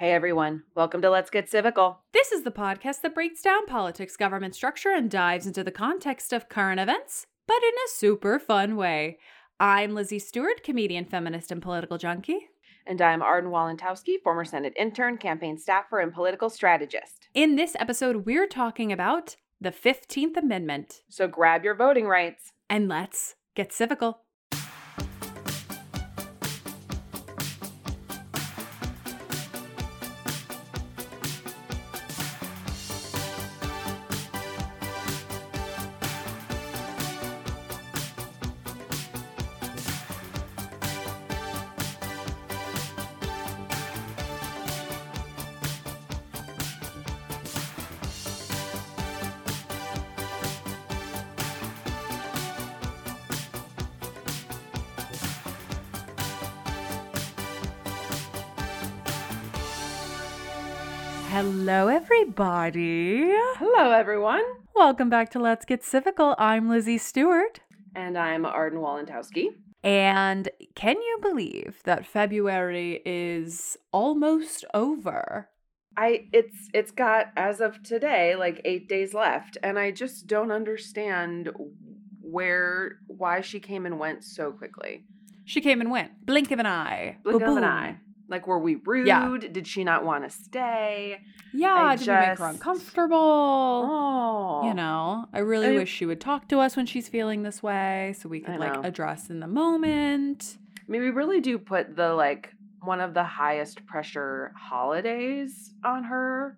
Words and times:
Hey 0.00 0.14
everyone, 0.14 0.62
welcome 0.74 1.02
to 1.02 1.10
Let's 1.10 1.28
Get 1.28 1.50
Civical. 1.50 1.96
This 2.14 2.32
is 2.32 2.42
the 2.42 2.50
podcast 2.50 3.02
that 3.02 3.14
breaks 3.14 3.42
down 3.42 3.66
politics, 3.66 4.16
government 4.16 4.54
structure, 4.54 4.88
and 4.88 5.10
dives 5.10 5.46
into 5.46 5.62
the 5.62 5.70
context 5.70 6.32
of 6.32 6.48
current 6.48 6.80
events, 6.80 7.26
but 7.46 7.62
in 7.62 7.74
a 7.74 7.90
super 7.90 8.38
fun 8.38 8.76
way. 8.76 9.18
I'm 9.60 9.94
Lizzie 9.94 10.18
Stewart, 10.18 10.62
comedian, 10.64 11.04
feminist, 11.04 11.52
and 11.52 11.60
political 11.60 11.98
junkie. 11.98 12.48
And 12.86 13.02
I'm 13.02 13.20
Arden 13.20 13.50
Walentowski, 13.50 14.14
former 14.24 14.46
Senate 14.46 14.72
intern, 14.78 15.18
campaign 15.18 15.58
staffer, 15.58 16.00
and 16.00 16.14
political 16.14 16.48
strategist. 16.48 17.28
In 17.34 17.56
this 17.56 17.76
episode, 17.78 18.24
we're 18.24 18.48
talking 18.48 18.90
about 18.92 19.36
the 19.60 19.70
15th 19.70 20.38
Amendment. 20.38 21.02
So 21.10 21.28
grab 21.28 21.62
your 21.62 21.74
voting 21.74 22.06
rights. 22.06 22.52
And 22.70 22.88
let's 22.88 23.34
get 23.54 23.68
civical. 23.68 24.14
Hello, 61.30 61.86
everybody. 61.86 63.30
Hello, 63.54 63.92
everyone. 63.92 64.42
Welcome 64.74 65.08
back 65.08 65.30
to 65.30 65.38
Let's 65.38 65.64
Get 65.64 65.82
Civical. 65.82 66.34
I'm 66.38 66.68
Lizzie 66.68 66.98
Stewart. 66.98 67.60
And 67.94 68.18
I'm 68.18 68.44
Arden 68.44 68.80
Walentowski. 68.80 69.50
And 69.84 70.48
can 70.74 70.96
you 70.96 71.18
believe 71.22 71.82
that 71.84 72.04
February 72.04 73.00
is 73.06 73.76
almost 73.92 74.64
over? 74.74 75.48
I 75.96 76.26
it's 76.32 76.68
it's 76.74 76.90
got 76.90 77.26
as 77.36 77.60
of 77.60 77.80
today 77.84 78.34
like 78.34 78.60
8 78.64 78.88
days 78.88 79.14
left 79.14 79.56
and 79.62 79.78
I 79.78 79.92
just 79.92 80.26
don't 80.26 80.50
understand 80.50 81.50
where 82.20 82.98
why 83.06 83.40
she 83.40 83.60
came 83.60 83.86
and 83.86 84.00
went 84.00 84.24
so 84.24 84.50
quickly. 84.50 85.04
She 85.44 85.60
came 85.60 85.80
and 85.80 85.92
went. 85.92 86.26
Blink 86.26 86.50
of 86.50 86.58
an 86.58 86.66
eye. 86.66 87.18
Blink 87.22 87.40
of 87.40 87.56
an 87.56 87.62
eye. 87.62 87.98
Like 88.30 88.46
were 88.46 88.60
we 88.60 88.76
rude? 88.76 89.08
Yeah. 89.08 89.36
Did 89.38 89.66
she 89.66 89.82
not 89.82 90.04
want 90.04 90.24
to 90.24 90.30
stay? 90.30 91.20
Yeah, 91.52 91.74
I 91.74 91.96
did 91.96 92.06
we 92.06 92.14
make 92.14 92.38
her 92.38 92.46
uncomfortable? 92.46 93.16
Oh. 93.18 94.62
You 94.64 94.72
know, 94.72 95.26
I 95.32 95.40
really 95.40 95.68
I- 95.68 95.72
wish 95.74 95.90
she 95.90 96.06
would 96.06 96.20
talk 96.20 96.48
to 96.48 96.60
us 96.60 96.76
when 96.76 96.86
she's 96.86 97.08
feeling 97.08 97.42
this 97.42 97.62
way 97.62 98.14
so 98.18 98.28
we 98.28 98.40
could 98.40 98.58
like 98.60 98.84
address 98.84 99.30
in 99.30 99.40
the 99.40 99.48
moment. 99.48 100.56
I 100.78 100.90
mean, 100.90 101.02
we 101.02 101.10
really 101.10 101.40
do 101.40 101.58
put 101.58 101.96
the 101.96 102.14
like 102.14 102.54
one 102.82 103.00
of 103.00 103.14
the 103.14 103.24
highest 103.24 103.84
pressure 103.86 104.52
holidays 104.56 105.74
on 105.84 106.04
her. 106.04 106.56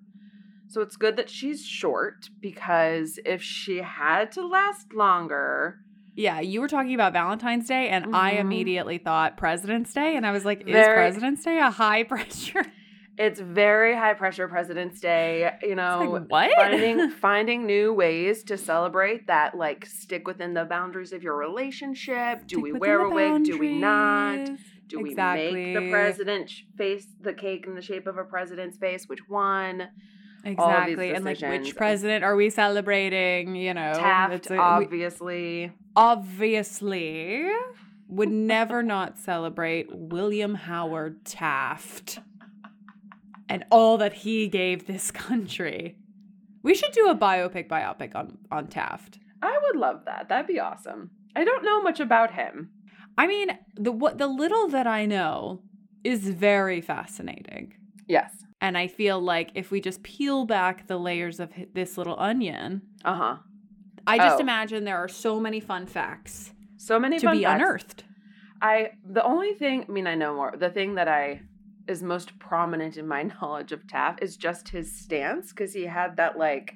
So 0.68 0.80
it's 0.80 0.96
good 0.96 1.16
that 1.16 1.28
she's 1.28 1.66
short 1.66 2.28
because 2.40 3.18
if 3.26 3.42
she 3.42 3.78
had 3.78 4.32
to 4.32 4.46
last 4.46 4.94
longer, 4.94 5.80
Yeah, 6.14 6.40
you 6.40 6.60
were 6.60 6.68
talking 6.68 6.94
about 6.94 7.12
Valentine's 7.14 7.66
Day, 7.66 7.88
and 7.88 8.14
I 8.14 8.32
Mhm. 8.34 8.40
immediately 8.40 8.98
thought 8.98 9.36
President's 9.36 9.94
Day, 9.94 10.16
and 10.16 10.26
I 10.26 10.30
was 10.32 10.44
like, 10.44 10.60
is 10.62 10.72
Very- 10.72 10.94
President's 10.94 11.42
Day 11.44 11.58
a 11.58 11.70
high 11.70 12.02
pressure? 12.12 12.64
it's 13.18 13.40
very 13.40 13.94
high 13.94 14.14
pressure 14.14 14.48
President's 14.48 15.00
Day. 15.00 15.50
You 15.62 15.74
know, 15.74 16.10
like, 16.12 16.30
what? 16.30 16.50
finding 16.56 17.10
finding 17.26 17.66
new 17.66 17.92
ways 17.92 18.42
to 18.44 18.56
celebrate 18.58 19.26
that 19.26 19.54
like 19.56 19.84
stick 19.86 20.26
within 20.26 20.54
the 20.54 20.64
boundaries 20.64 21.12
of 21.12 21.22
your 21.22 21.36
relationship. 21.36 22.46
Do 22.46 22.56
Stick 22.56 22.62
we 22.64 22.72
wear 22.72 23.00
a 23.00 23.10
wig? 23.10 23.44
Do 23.44 23.58
we 23.58 23.78
not? 23.78 24.48
Do 24.88 24.98
we 25.00 25.14
make 25.14 25.74
the 25.74 25.88
president 25.90 26.50
face 26.76 27.06
the 27.20 27.32
cake 27.32 27.66
in 27.66 27.74
the 27.74 27.80
shape 27.82 28.06
of 28.06 28.18
a 28.18 28.24
president's 28.24 28.76
face? 28.76 29.08
Which 29.08 29.26
one? 29.28 29.88
Exactly. 30.44 31.10
And 31.14 31.24
like, 31.24 31.40
which 31.40 31.76
president 31.76 32.24
are 32.24 32.34
we 32.34 32.50
celebrating? 32.50 33.54
You 33.54 33.74
know, 33.74 33.92
Taft, 33.94 34.50
a- 34.50 34.54
we- 34.54 34.58
obviously. 34.58 35.72
obviously 35.96 37.48
would 38.08 38.30
never 38.30 38.82
not 38.82 39.18
celebrate 39.18 39.86
William 39.90 40.54
Howard 40.54 41.24
Taft 41.24 42.18
and 43.48 43.64
all 43.70 43.96
that 43.98 44.12
he 44.12 44.48
gave 44.48 44.86
this 44.86 45.10
country. 45.10 45.96
We 46.62 46.74
should 46.74 46.92
do 46.92 47.08
a 47.08 47.14
biopic 47.16 47.68
biopic 47.68 48.14
on 48.14 48.38
on 48.50 48.66
Taft. 48.68 49.18
I 49.40 49.58
would 49.64 49.76
love 49.80 50.04
that. 50.06 50.28
That'd 50.28 50.46
be 50.46 50.60
awesome. 50.60 51.10
I 51.34 51.44
don't 51.44 51.64
know 51.64 51.82
much 51.82 51.98
about 52.00 52.32
him. 52.32 52.70
I 53.18 53.26
mean, 53.26 53.58
the 53.76 53.92
what 53.92 54.18
the 54.18 54.26
little 54.28 54.68
that 54.68 54.86
I 54.86 55.06
know 55.06 55.62
is 56.04 56.28
very 56.28 56.80
fascinating. 56.80 57.74
Yes. 58.06 58.44
And 58.62 58.78
I 58.78 58.86
feel 58.86 59.20
like 59.20 59.50
if 59.56 59.72
we 59.72 59.80
just 59.80 60.04
peel 60.04 60.46
back 60.46 60.86
the 60.86 60.96
layers 60.96 61.40
of 61.40 61.50
this 61.74 61.98
little 61.98 62.18
onion, 62.18 62.82
Uh 63.04 63.14
huh. 63.16 63.36
I 64.06 64.16
just 64.18 64.36
Oh. 64.38 64.40
imagine 64.40 64.84
there 64.84 64.96
are 64.98 65.08
so 65.08 65.38
many 65.40 65.58
fun 65.60 65.84
facts 65.86 66.54
So 66.76 66.98
many 66.98 67.18
to 67.18 67.30
be 67.32 67.42
facts. 67.42 67.54
unearthed. 67.54 68.04
I 68.62 68.92
the 69.04 69.24
only 69.24 69.52
thing. 69.54 69.84
I 69.88 69.92
mean, 69.92 70.06
I 70.06 70.14
know 70.14 70.34
more. 70.36 70.54
The 70.56 70.70
thing 70.70 70.94
that 70.94 71.08
I 71.08 71.42
is 71.88 72.02
most 72.04 72.38
prominent 72.38 72.96
in 72.96 73.08
my 73.08 73.22
knowledge 73.34 73.72
of 73.72 73.86
Taft 73.88 74.22
is 74.22 74.36
just 74.36 74.68
his 74.68 74.96
stance 74.96 75.50
because 75.50 75.72
he 75.74 75.86
had 75.86 76.16
that 76.18 76.38
like, 76.38 76.74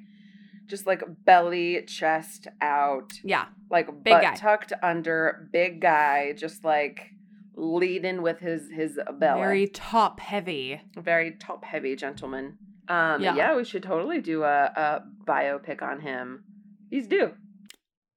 just 0.66 0.86
like 0.86 1.03
belly, 1.24 1.82
chest 1.86 2.48
out, 2.60 3.12
Yeah. 3.22 3.44
like 3.70 3.86
Big 4.03 4.14
butt 4.14 4.22
guy. 4.22 4.34
tucked 4.34 4.72
under, 4.82 5.48
big 5.53 5.80
guy, 5.80 6.32
just 6.32 6.64
like 6.64 7.12
leading 7.56 8.22
with 8.22 8.39
his 8.39 8.71
his 8.71 8.99
belly. 9.19 9.41
Very 9.41 9.67
top 9.69 10.21
heavy. 10.21 10.81
very 10.97 11.33
top 11.33 11.65
heavy 11.65 11.97
gentleman. 11.97 12.59
Um, 12.89 13.21
Yeah. 13.22 13.34
yeah. 13.34 13.56
we 13.56 13.65
should 13.65 13.83
totally 13.83 14.21
do 14.21 14.44
a, 14.44 14.65
a 14.67 15.03
biopic 15.27 15.83
on 15.83 16.00
him. 16.00 16.45
He's 16.91 17.09
due. 17.09 17.33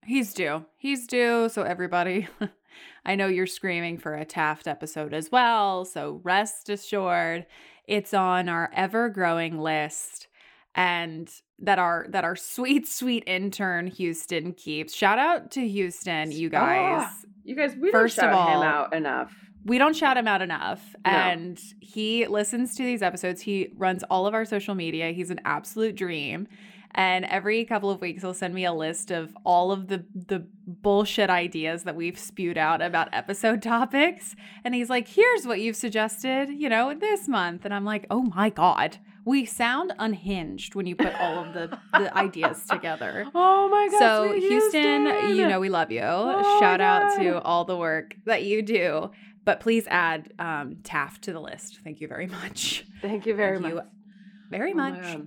He's 0.05 0.33
due. 0.33 0.65
He's 0.77 1.07
due. 1.07 1.49
So, 1.49 1.63
everybody, 1.63 2.27
I 3.05 3.15
know 3.15 3.27
you're 3.27 3.47
screaming 3.47 3.97
for 3.97 4.15
a 4.15 4.25
Taft 4.25 4.67
episode 4.67 5.13
as 5.13 5.31
well. 5.31 5.85
So, 5.85 6.21
rest 6.23 6.69
assured, 6.69 7.45
it's 7.87 8.13
on 8.13 8.47
our 8.49 8.69
ever 8.75 9.09
growing 9.09 9.57
list. 9.59 10.27
And 10.75 11.29
that 11.61 11.79
our 11.79 12.05
that 12.09 12.23
our 12.23 12.35
sweet 12.35 12.87
sweet 12.87 13.23
intern 13.27 13.87
Houston 13.87 14.53
keeps. 14.53 14.93
Shout 14.93 15.19
out 15.19 15.51
to 15.51 15.67
Houston, 15.67 16.31
you 16.31 16.49
guys. 16.49 17.03
Ah, 17.05 17.15
you 17.43 17.55
guys, 17.55 17.75
we 17.75 17.91
First 17.91 18.17
don't 18.17 18.25
shout 18.31 18.33
him 18.33 18.57
all- 18.57 18.63
out 18.63 18.93
enough. 18.93 19.33
we 19.65 19.77
don't 19.77 19.95
shout 19.95 20.15
him 20.17 20.27
out 20.27 20.41
enough 20.41 20.81
No. 21.05 21.11
and 21.11 21.59
he 21.81 22.25
listens 22.27 22.75
to 22.75 22.83
these 22.83 23.01
episodes 23.01 23.41
he 23.41 23.73
runs 23.75 24.03
all 24.03 24.25
of 24.25 24.33
our 24.33 24.45
social 24.45 24.73
media 24.75 25.11
he's 25.11 25.29
an 25.31 25.41
absolute 25.43 25.95
dream 25.95 26.47
and 26.95 27.25
every 27.25 27.65
couple 27.65 27.89
of 27.91 27.99
weeks 27.99 28.21
he'll 28.21 28.33
send 28.33 28.53
me 28.53 28.63
a 28.65 28.71
list 28.71 29.11
of 29.11 29.35
all 29.43 29.71
of 29.73 29.87
the 29.87 30.05
the 30.15 30.47
bullshit 30.65 31.29
ideas 31.29 31.83
that 31.83 31.95
we've 31.95 32.17
spewed 32.17 32.57
out 32.57 32.81
about 32.81 33.09
episode 33.11 33.61
topics 33.75 34.33
and 34.63 34.73
he's 34.73 34.89
like 34.89 35.07
here's 35.09 35.45
what 35.45 35.59
you've 35.59 35.75
suggested 35.75 36.49
you 36.49 36.69
know 36.69 36.93
this 36.93 37.27
month 37.27 37.65
and 37.65 37.73
i'm 37.73 37.83
like 37.85 38.05
oh 38.09 38.21
my 38.23 38.49
god 38.49 38.97
we 39.29 39.45
sound 39.45 39.93
unhinged 39.99 40.73
when 40.75 40.87
you 40.87 40.95
put 40.95 41.13
all 41.19 41.43
of 41.45 41.53
the, 41.53 41.77
the 41.93 42.17
ideas 42.25 42.65
together 42.69 43.25
Oh 43.35 43.69
my 43.69 43.87
god! 43.91 43.99
so 43.99 44.27
sweet 44.31 44.41
Houston, 44.49 45.05
you 45.37 45.47
know 45.47 45.59
we 45.59 45.69
love 45.69 45.91
you. 45.91 46.01
Oh 46.03 46.59
Shout 46.59 46.81
out 46.81 47.15
to 47.17 47.39
all 47.41 47.63
the 47.65 47.77
work 47.77 48.15
that 48.25 48.43
you 48.43 48.61
do. 48.61 49.11
But 49.45 49.61
please 49.61 49.85
add 49.87 50.33
um, 50.37 50.77
Taft 50.83 51.23
to 51.23 51.33
the 51.33 51.39
list. 51.39 51.79
Thank 51.83 52.01
you 52.01 52.07
very 52.07 52.27
much. 52.27 52.85
Thank 53.01 53.25
you 53.25 53.35
very 53.35 53.59
Thank 53.59 53.75
much. 53.75 53.85
you 53.85 53.89
very 54.49 54.71
Oh 54.73 54.75
much. 54.75 55.17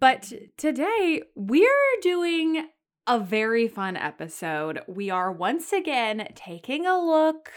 But 0.00 0.32
today 0.56 1.22
we're 1.34 2.00
doing 2.02 2.68
a 3.06 3.18
very 3.18 3.68
fun 3.68 3.96
episode. 3.96 4.80
We 4.88 5.10
are 5.10 5.30
once 5.32 5.72
again 5.72 6.28
taking 6.34 6.86
a 6.86 6.98
look 6.98 7.50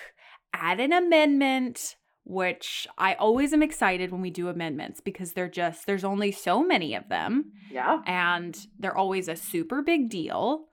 at 0.54 0.80
an 0.80 0.94
amendment 0.94 1.96
which 2.24 2.88
I 2.98 3.14
always 3.16 3.54
am 3.54 3.64
excited 3.64 4.12
when 4.12 4.22
we 4.22 4.30
do 4.30 4.50
amendments 4.50 5.00
because 5.02 5.34
they're 5.34 5.50
just, 5.50 5.88
there's 5.88 6.04
only 6.04 6.32
so 6.32 6.64
many 6.64 6.94
of 6.96 7.10
them 7.10 7.52
Yeah. 7.72 8.02
and 8.06 8.58
they're 8.78 8.96
always 8.98 9.28
a 9.28 9.36
super 9.36 9.82
big 9.82 10.10
deal. 10.10 10.66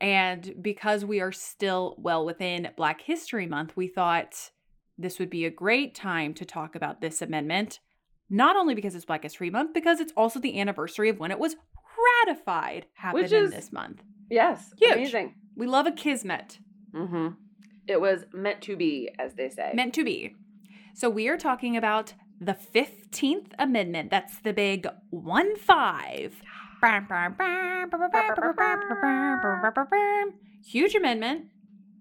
And 0.00 0.54
because 0.60 1.04
we 1.04 1.20
are 1.20 1.32
still 1.32 1.94
well 1.98 2.24
within 2.24 2.70
Black 2.76 3.00
History 3.02 3.46
Month, 3.46 3.76
we 3.76 3.88
thought 3.88 4.50
this 4.96 5.18
would 5.18 5.30
be 5.30 5.44
a 5.44 5.50
great 5.50 5.94
time 5.94 6.34
to 6.34 6.44
talk 6.44 6.74
about 6.74 7.00
this 7.00 7.20
amendment, 7.22 7.80
not 8.30 8.56
only 8.56 8.74
because 8.74 8.94
it's 8.94 9.04
Black 9.04 9.22
History 9.24 9.50
Month, 9.50 9.74
because 9.74 10.00
it's 10.00 10.12
also 10.16 10.38
the 10.40 10.60
anniversary 10.60 11.08
of 11.08 11.18
when 11.18 11.30
it 11.30 11.38
was 11.38 11.56
ratified, 12.26 12.86
happened 12.94 13.22
Which 13.24 13.32
in 13.32 13.50
this 13.50 13.72
month. 13.72 14.02
Yes. 14.30 14.72
Huge. 14.78 14.92
Amazing. 14.92 15.34
We 15.56 15.66
love 15.66 15.86
a 15.86 15.92
kismet, 15.92 16.58
Mm-hmm. 16.94 17.28
It 17.86 18.00
was 18.00 18.24
meant 18.32 18.62
to 18.62 18.76
be, 18.76 19.10
as 19.18 19.34
they 19.34 19.48
say. 19.50 19.72
meant 19.74 19.94
to 19.94 20.04
be. 20.04 20.34
So 20.98 21.08
we 21.08 21.28
are 21.28 21.36
talking 21.36 21.76
about 21.76 22.14
the 22.40 22.56
15th 22.74 23.52
Amendment. 23.56 24.10
That's 24.10 24.40
the 24.40 24.52
big 24.52 24.84
1 25.10 25.54
5. 25.54 26.42
Huge 30.66 30.96
amendment. 30.96 31.44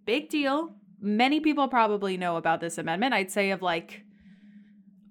Big 0.05 0.29
deal. 0.29 0.73
Many 0.99 1.39
people 1.41 1.67
probably 1.67 2.17
know 2.17 2.37
about 2.37 2.59
this 2.59 2.79
amendment. 2.79 3.13
I'd 3.13 3.29
say 3.29 3.51
of 3.51 3.61
like 3.61 4.01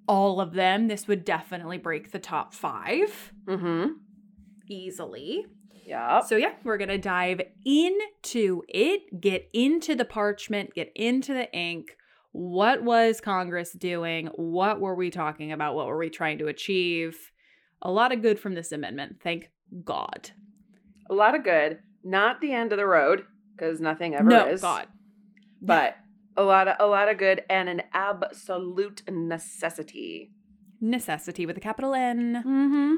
all 0.09 0.41
of 0.41 0.55
them, 0.55 0.89
this 0.89 1.07
would 1.07 1.25
definitely 1.25 1.79
break 1.79 2.11
the 2.11 2.19
top 2.19 2.55
five 2.55 3.33
mm-hmm. 3.47 3.91
easily. 4.69 5.47
Yeah. 5.85 6.23
So, 6.23 6.35
yeah, 6.35 6.55
we're 6.65 6.79
going 6.79 6.89
to 6.89 6.99
dive 6.99 7.41
into 7.65 8.63
it, 8.69 9.21
get 9.21 9.49
into 9.53 9.95
the 9.95 10.05
parchment, 10.05 10.75
get 10.75 10.91
into 10.97 11.33
the 11.33 11.49
ink. 11.53 11.97
What 12.37 12.83
was 12.83 13.23
Congress 13.23 13.73
doing? 13.73 14.27
What 14.35 14.79
were 14.79 14.95
we 14.95 15.09
talking 15.09 15.53
about? 15.53 15.75
What 15.75 15.87
were 15.87 15.97
we 15.97 16.11
trying 16.11 16.37
to 16.39 16.49
achieve? 16.49 17.33
A 17.81 17.91
lot 17.91 18.13
of 18.13 18.21
good 18.21 18.39
from 18.39 18.55
this 18.55 18.73
amendment. 18.73 19.21
Thank 19.23 19.49
God. 19.85 20.33
a 21.09 21.15
lot 21.15 21.35
of 21.35 21.45
good. 21.45 21.79
Not 22.05 22.43
the 22.43 22.53
end 22.53 22.73
of 22.73 22.79
the 22.79 22.85
road, 22.85 23.25
because 23.57 23.81
nothing 23.81 24.15
ever 24.15 24.29
no, 24.29 24.49
is. 24.49 24.61
God. 24.61 24.87
But 25.63 25.97
a 26.37 26.43
lot 26.43 26.69
of 26.69 26.77
a 26.79 26.87
lot 26.87 27.09
of 27.09 27.17
good 27.17 27.43
and 27.49 27.71
an 27.71 27.83
absolute 27.95 29.03
necessity. 29.09 30.31
Necessity 30.79 31.47
with 31.47 31.57
a 31.57 31.61
capital 31.61 31.95
N. 31.95 32.43
Mm-hmm. 32.47 32.95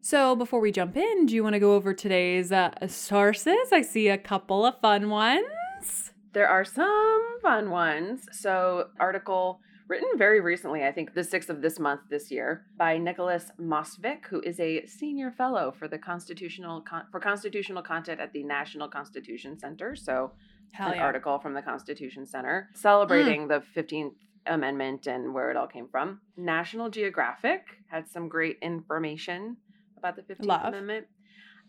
So, 0.00 0.34
before 0.34 0.60
we 0.60 0.72
jump 0.72 0.96
in, 0.96 1.26
do 1.26 1.34
you 1.34 1.42
want 1.42 1.52
to 1.52 1.60
go 1.60 1.74
over 1.74 1.92
today's 1.92 2.50
uh, 2.50 2.70
sources? 2.88 3.68
I 3.70 3.82
see 3.82 4.08
a 4.08 4.16
couple 4.16 4.64
of 4.64 4.80
fun 4.80 5.10
ones. 5.10 6.12
There 6.36 6.50
are 6.50 6.66
some 6.66 7.38
fun 7.40 7.70
ones. 7.70 8.26
So, 8.30 8.88
article 9.00 9.58
written 9.88 10.18
very 10.18 10.42
recently, 10.42 10.84
I 10.84 10.92
think 10.92 11.14
the 11.14 11.22
6th 11.22 11.48
of 11.48 11.62
this 11.62 11.78
month 11.78 12.02
this 12.10 12.30
year, 12.30 12.66
by 12.76 12.98
Nicholas 12.98 13.50
Mosvick, 13.58 14.26
who 14.28 14.42
is 14.42 14.60
a 14.60 14.84
senior 14.84 15.30
fellow 15.30 15.72
for 15.78 15.88
the 15.88 15.96
constitutional 15.96 16.82
Con- 16.82 17.06
for 17.10 17.20
constitutional 17.20 17.82
content 17.82 18.20
at 18.20 18.34
the 18.34 18.42
National 18.44 18.86
Constitution 18.86 19.58
Center. 19.58 19.96
So, 19.96 20.32
Hell 20.72 20.90
an 20.90 20.96
yeah. 20.96 21.04
article 21.04 21.38
from 21.38 21.54
the 21.54 21.62
Constitution 21.62 22.26
Center 22.26 22.68
mm. 22.70 22.76
celebrating 22.76 23.48
the 23.48 23.62
15th 23.74 24.16
Amendment 24.44 25.06
and 25.06 25.32
where 25.32 25.50
it 25.50 25.56
all 25.56 25.66
came 25.66 25.88
from. 25.88 26.20
National 26.36 26.90
Geographic 26.90 27.62
had 27.90 28.10
some 28.10 28.28
great 28.28 28.58
information 28.60 29.56
about 29.96 30.16
the 30.16 30.22
15th 30.22 30.44
Love. 30.44 30.66
Amendment. 30.66 31.06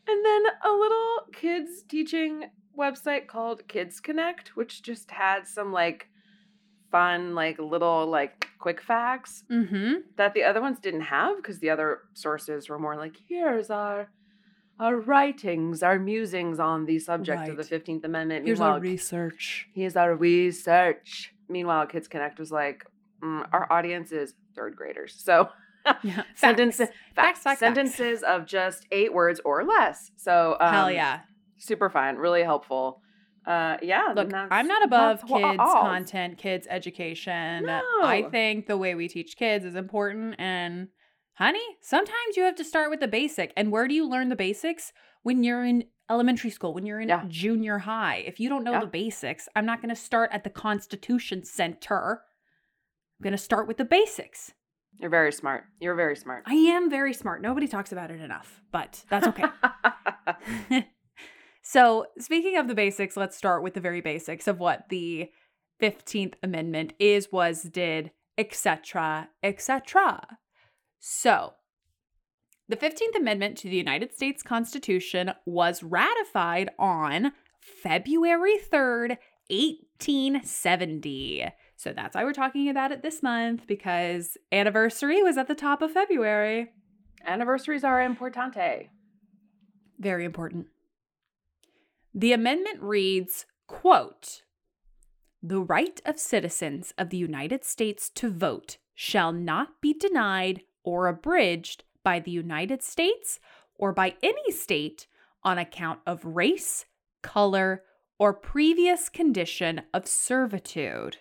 And 0.10 0.26
then 0.26 0.44
a 0.66 0.72
little 0.72 1.16
kids 1.34 1.84
teaching 1.88 2.50
website 2.78 3.28
called 3.28 3.68
Kids 3.68 4.00
Connect, 4.00 4.50
which 4.56 4.82
just 4.84 5.12
had 5.12 5.48
some 5.48 5.72
like 5.74 6.08
fun, 6.92 7.36
like 7.36 7.60
little 7.60 8.08
like 8.08 8.48
quick 8.60 8.82
facts 8.82 9.44
Mm-hmm. 9.52 9.94
that 10.18 10.34
the 10.34 10.44
other 10.44 10.62
ones 10.62 10.80
didn't 10.80 11.02
have 11.02 11.38
because 11.38 11.60
the 11.60 11.70
other 11.70 12.00
sources 12.14 12.70
were 12.70 12.80
more 12.80 12.96
like, 12.96 13.16
here's 13.28 13.70
our 13.70 14.10
our 14.80 14.96
writings, 14.98 15.82
our 15.82 15.98
musings 15.98 16.60
on 16.60 16.86
the 16.86 17.00
subject 17.00 17.48
of 17.50 17.58
the 17.58 17.64
15th 17.64 18.04
Amendment. 18.04 18.46
Here's 18.46 18.62
our 18.62 18.74
Meanwhile, 18.74 18.82
research. 18.92 19.68
Here's 19.74 19.96
our 19.96 20.16
research. 20.16 21.34
Meanwhile, 21.50 21.88
Kids 21.88 22.08
Connect 22.08 22.38
was 22.38 22.52
like, 22.52 22.86
mm, 23.24 23.48
our 23.52 23.72
audience 23.72 24.12
is 24.12 24.36
third 24.56 24.76
graders. 24.76 25.16
So 25.18 25.50
Yeah. 26.04 26.24
sentences, 26.36 26.90
Facts. 26.90 27.40
Facts, 27.40 27.40
facts, 27.40 27.60
sentences 27.60 28.22
of 28.22 28.46
just 28.46 28.86
eight 28.92 29.12
words 29.14 29.42
or 29.44 29.64
less. 29.64 30.12
So 30.16 30.58
um, 30.60 30.74
Hell 30.74 30.92
yeah. 30.92 31.22
Super 31.58 31.90
fun, 31.90 32.16
really 32.18 32.44
helpful. 32.44 33.02
Uh, 33.46 33.78
yeah, 33.82 34.12
Look, 34.14 34.34
I'm 34.34 34.68
not 34.68 34.84
above 34.84 35.22
kids 35.26 35.58
all. 35.60 35.82
content, 35.82 36.38
kids 36.38 36.68
education. 36.70 37.70
I 38.04 38.28
think 38.30 38.68
the 38.68 38.78
way 38.78 38.94
we 38.94 39.08
teach 39.08 39.38
kids 39.38 39.64
is 39.64 39.76
important. 39.76 40.36
And 40.38 40.90
honey, 41.36 41.64
sometimes 41.82 42.36
you 42.36 42.44
have 42.44 42.56
to 42.56 42.66
start 42.66 42.90
with 42.90 43.00
the 43.00 43.08
basic. 43.08 43.54
And 43.56 43.72
where 43.72 43.88
do 43.88 43.94
you 43.94 44.06
learn 44.08 44.28
the 44.28 44.36
basics? 44.36 44.92
When 45.24 45.44
you're 45.46 45.64
in 45.64 45.86
elementary 46.10 46.50
school, 46.50 46.74
when 46.74 46.86
you're 46.86 47.00
in 47.00 47.08
Yeah. 47.08 47.24
junior 47.30 47.78
high. 47.80 48.18
If 48.28 48.40
you 48.40 48.50
don't 48.50 48.64
know 48.66 48.74
Yeah. 48.74 48.80
the 48.82 48.88
basics, 48.88 49.48
I'm 49.56 49.66
not 49.66 49.82
going 49.82 49.90
to 49.90 49.96
start 49.96 50.30
at 50.34 50.44
the 50.44 50.50
Constitution 50.50 51.44
Center. 51.46 52.24
I'm 53.20 53.24
going 53.24 53.32
to 53.32 53.38
start 53.38 53.66
with 53.68 53.78
the 53.78 53.86
basics. 53.86 54.54
You're 55.00 55.10
very 55.10 55.32
smart. 55.32 55.64
You're 55.80 55.96
very 55.96 56.16
smart. 56.18 56.44
I 56.48 56.54
am 56.56 56.90
very 56.90 57.14
smart. 57.14 57.42
Nobody 57.42 57.68
talks 57.68 57.92
about 57.94 58.10
it 58.12 58.20
enough, 58.20 58.62
but 58.72 59.06
that's 59.10 59.28
okay. 59.28 59.46
so, 61.70 62.06
speaking 62.18 62.56
of 62.56 62.70
the 62.70 62.74
basics, 62.74 63.18
let's 63.18 63.36
start 63.36 63.62
with 63.62 63.74
the 63.74 63.82
very 63.82 64.00
basics 64.00 64.48
of 64.48 64.58
what 64.58 64.88
the 64.88 65.30
15th 65.82 66.36
Amendment 66.42 66.94
is, 66.98 67.30
was, 67.30 67.64
did, 67.64 68.12
etc., 68.38 69.28
etc. 69.44 70.38
So, 71.02 71.56
the 72.70 72.78
15th 72.78 73.18
Amendment 73.18 73.58
to 73.58 73.68
the 73.68 73.76
United 73.76 74.16
States 74.16 74.44
Constitution 74.44 75.34
was 75.46 75.84
ratified 75.84 76.70
on 76.80 77.34
February 77.60 78.58
3rd, 78.58 79.18
1870. 79.50 81.52
So 81.76 81.92
that's 81.92 82.16
why 82.16 82.24
we're 82.24 82.32
talking 82.32 82.70
about 82.70 82.94
it 82.94 83.04
this 83.04 83.22
month 83.22 83.68
because 83.68 84.38
anniversary 84.54 85.22
was 85.22 85.38
at 85.38 85.50
the 85.50 85.54
top 85.54 85.82
of 85.82 85.92
February. 85.92 86.72
Anniversaries 87.26 87.84
are 87.84 88.00
importante. 88.00 88.88
Very 90.00 90.24
important. 90.24 90.68
The 92.18 92.34
amendment 92.34 92.82
reads, 92.82 93.46
quote, 93.68 94.42
"The 95.44 95.62
right 95.62 96.02
of 96.04 96.20
citizens 96.20 96.92
of 96.98 97.12
the 97.12 97.18
United 97.18 97.64
States 97.64 98.10
to 98.10 98.32
vote 98.32 98.80
shall 98.96 99.32
not 99.32 99.82
be 99.82 99.94
denied 99.94 100.64
or 100.84 101.06
abridged 101.06 101.84
by 102.02 102.20
the 102.20 102.32
United 102.32 102.82
States 102.82 103.40
or 103.76 103.94
by 103.94 104.18
any 104.24 104.52
state 104.52 105.06
on 105.44 105.60
account 105.60 106.00
of 106.08 106.26
race, 106.26 106.88
color, 107.22 107.86
or 108.18 108.34
previous 108.34 109.10
condition 109.10 109.84
of 109.94 110.08
servitude." 110.08 111.20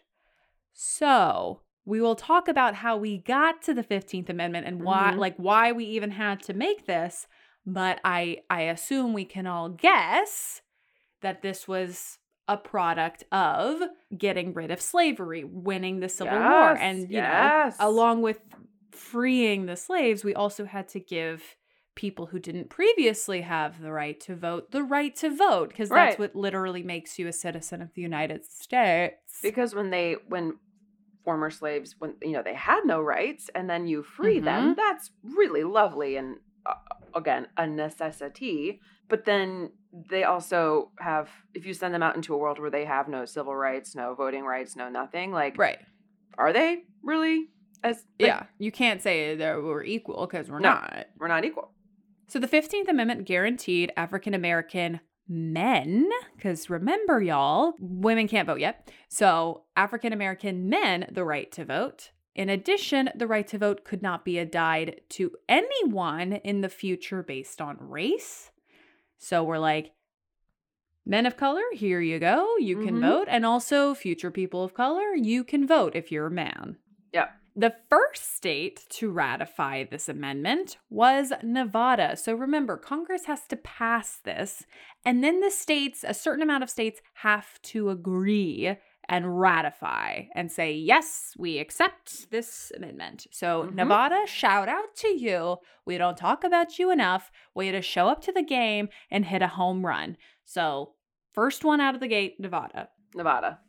So, 0.72 1.60
we 1.84 2.00
will 2.00 2.16
talk 2.16 2.48
about 2.48 2.76
how 2.76 2.96
we 2.96 3.18
got 3.18 3.60
to 3.64 3.74
the 3.74 3.82
15th 3.82 4.30
amendment 4.30 4.66
and 4.66 4.82
why 4.82 5.12
Mhm. 5.12 5.18
like 5.18 5.36
why 5.36 5.72
we 5.72 5.84
even 5.84 6.12
had 6.12 6.42
to 6.44 6.54
make 6.54 6.86
this 6.86 7.28
but 7.66 8.00
I 8.02 8.44
I 8.48 8.62
assume 8.62 9.12
we 9.12 9.26
can 9.26 9.46
all 9.46 9.68
guess 9.68 10.62
that 11.26 11.42
this 11.42 11.66
was 11.66 12.18
a 12.46 12.56
product 12.56 13.24
of 13.32 13.80
getting 14.16 14.54
rid 14.54 14.70
of 14.70 14.80
slavery, 14.80 15.42
winning 15.42 15.98
the 15.98 16.08
Civil 16.08 16.38
War, 16.38 16.76
and 16.78 17.00
you 17.10 17.16
yes. 17.16 17.76
know, 17.80 17.88
along 17.88 18.22
with 18.22 18.38
freeing 18.92 19.66
the 19.66 19.74
slaves, 19.74 20.22
we 20.22 20.34
also 20.36 20.64
had 20.66 20.86
to 20.90 21.00
give 21.00 21.56
people 21.96 22.26
who 22.26 22.38
didn't 22.38 22.70
previously 22.70 23.40
have 23.40 23.80
the 23.82 23.90
right 23.90 24.20
to 24.20 24.36
vote 24.36 24.70
the 24.70 24.84
right 24.84 25.16
to 25.16 25.34
vote 25.34 25.70
because 25.70 25.88
that's 25.88 26.16
what 26.16 26.36
literally 26.36 26.84
makes 26.84 27.18
you 27.18 27.26
a 27.26 27.32
citizen 27.32 27.82
of 27.82 27.92
the 27.94 28.02
United 28.02 28.44
States. 28.44 29.40
Because 29.42 29.74
when 29.74 29.90
they 29.90 30.14
when 30.28 30.58
former 31.24 31.50
slaves 31.50 31.96
when 31.98 32.14
you 32.22 32.30
know 32.30 32.42
they 32.44 32.54
had 32.54 32.82
no 32.84 33.00
rights 33.00 33.50
and 33.56 33.68
then 33.68 33.88
you 33.88 34.04
free 34.04 34.38
them, 34.38 34.74
Mhm. 34.74 34.76
that's 34.76 35.10
really 35.24 35.64
lovely 35.64 36.16
and 36.16 36.36
uh, 36.64 36.74
again 37.16 37.48
a 37.56 37.66
necessity. 37.66 38.80
But 39.08 39.24
then 39.24 39.72
they 40.10 40.24
also 40.24 40.90
have 40.98 41.28
if 41.54 41.64
you 41.66 41.72
send 41.74 41.94
them 41.94 42.02
out 42.02 42.16
into 42.16 42.34
a 42.34 42.38
world 42.38 42.58
where 42.58 42.70
they 42.70 42.84
have 42.84 43.08
no 43.08 43.24
civil 43.24 43.54
rights, 43.54 43.94
no 43.94 44.14
voting 44.14 44.44
rights, 44.44 44.76
no 44.76 44.88
nothing, 44.88 45.32
like 45.32 45.56
right. 45.58 45.78
are 46.36 46.52
they 46.52 46.84
really 47.02 47.46
as 47.84 47.96
like, 48.18 48.28
yeah. 48.28 48.42
You 48.58 48.72
can't 48.72 49.00
say 49.02 49.36
that 49.36 49.62
we're 49.62 49.84
equal 49.84 50.26
because 50.26 50.50
we're 50.50 50.60
No. 50.60 50.70
not. 50.70 51.06
we're 51.18 51.28
not 51.28 51.44
equal. 51.44 51.70
So 52.28 52.38
the 52.38 52.48
15th 52.48 52.88
Amendment 52.88 53.24
guaranteed 53.26 53.92
African 53.96 54.34
American 54.34 55.00
men, 55.28 56.08
because 56.36 56.68
remember, 56.70 57.20
y'all, 57.20 57.74
women 57.80 58.28
can't 58.28 58.46
vote 58.46 58.60
yet. 58.60 58.90
So 59.08 59.64
African 59.76 60.12
American 60.12 60.68
men 60.68 61.06
the 61.12 61.24
right 61.24 61.50
to 61.52 61.64
vote. 61.64 62.10
In 62.34 62.48
addition, 62.50 63.10
the 63.14 63.26
right 63.26 63.46
to 63.48 63.58
vote 63.58 63.84
could 63.84 64.02
not 64.02 64.24
be 64.24 64.34
denied 64.44 65.00
to 65.10 65.32
anyone 65.48 66.34
in 66.34 66.60
the 66.60 66.68
future 66.68 67.22
based 67.22 67.60
on 67.60 67.76
race. 67.80 68.50
So 69.18 69.42
we're 69.44 69.58
like, 69.58 69.92
men 71.04 71.26
of 71.26 71.36
color, 71.36 71.62
here 71.72 72.00
you 72.00 72.18
go. 72.18 72.56
You 72.58 72.76
can 72.76 72.96
Mhm. 72.96 73.00
vote. 73.00 73.28
And 73.30 73.46
also, 73.46 73.94
future 73.94 74.30
people 74.30 74.62
of 74.64 74.74
color, 74.74 75.14
you 75.14 75.44
can 75.44 75.66
vote 75.66 75.94
if 75.94 76.10
you're 76.10 76.26
a 76.26 76.30
man. 76.30 76.78
Yeah. 77.12 77.28
The 77.54 77.74
first 77.88 78.34
state 78.36 78.84
to 78.90 79.10
ratify 79.10 79.84
this 79.84 80.08
amendment 80.08 80.76
was 80.90 81.32
Nevada. 81.42 82.16
So 82.16 82.34
remember, 82.34 82.76
Congress 82.76 83.24
has 83.26 83.46
to 83.46 83.56
pass 83.56 84.18
this, 84.18 84.66
and 85.06 85.24
then 85.24 85.40
the 85.40 85.50
states, 85.50 86.04
a 86.06 86.12
certain 86.12 86.42
amount 86.42 86.64
of 86.64 86.70
states, 86.70 87.00
have 87.14 87.62
to 87.62 87.88
agree 87.88 88.76
and 89.08 89.38
ratify 89.40 90.22
and 90.34 90.50
say, 90.50 90.72
yes, 90.72 91.32
we 91.38 91.58
accept 91.58 92.30
this 92.30 92.72
amendment. 92.76 93.26
So, 93.30 93.64
Mhm. 93.64 93.74
Nevada, 93.74 94.26
shout 94.26 94.68
out 94.68 94.94
to 94.96 95.08
you. 95.08 95.58
We 95.84 95.98
don't 95.98 96.16
talk 96.16 96.44
about 96.44 96.78
you 96.78 96.90
enough. 96.90 97.30
Way 97.54 97.70
to 97.70 97.80
show 97.82 98.08
up 98.08 98.20
to 98.22 98.32
the 98.32 98.42
game 98.42 98.88
and 99.10 99.24
hit 99.26 99.42
a 99.42 99.48
home 99.48 99.84
run. 99.86 100.16
So, 100.44 100.94
first 101.32 101.64
one 101.64 101.80
out 101.80 101.94
of 101.94 102.00
the 102.00 102.08
gate, 102.08 102.38
Nevada. 102.40 102.88
Nevada. 103.14 103.60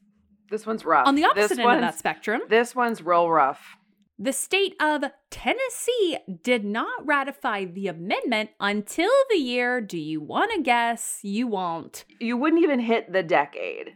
This 0.50 0.66
one's 0.66 0.86
rough. 0.86 1.08
On 1.08 1.16
the 1.16 1.24
This 1.36 1.46
opposite 1.52 1.60
end 1.60 1.72
of 1.76 1.82
that 1.82 1.98
spectrum, 2.00 2.42
This 2.50 2.74
one's 2.76 3.02
real 3.04 3.30
rough. 3.30 3.76
the 4.18 4.32
state 4.34 4.76
of 4.82 5.04
Tennessee 5.30 6.18
did 6.42 6.64
not 6.66 7.06
ratify 7.06 7.66
the 7.66 7.88
amendment 7.88 8.50
until 8.60 9.12
the 9.30 9.38
year, 9.38 9.80
do 9.82 9.98
you 9.98 10.20
want 10.22 10.52
to 10.56 10.62
guess? 10.62 11.20
You 11.24 11.48
won't. 11.48 12.06
You 12.20 12.36
wouldn't 12.38 12.64
even 12.64 12.80
hit 12.80 13.12
the 13.12 13.24
decade. 13.24 13.96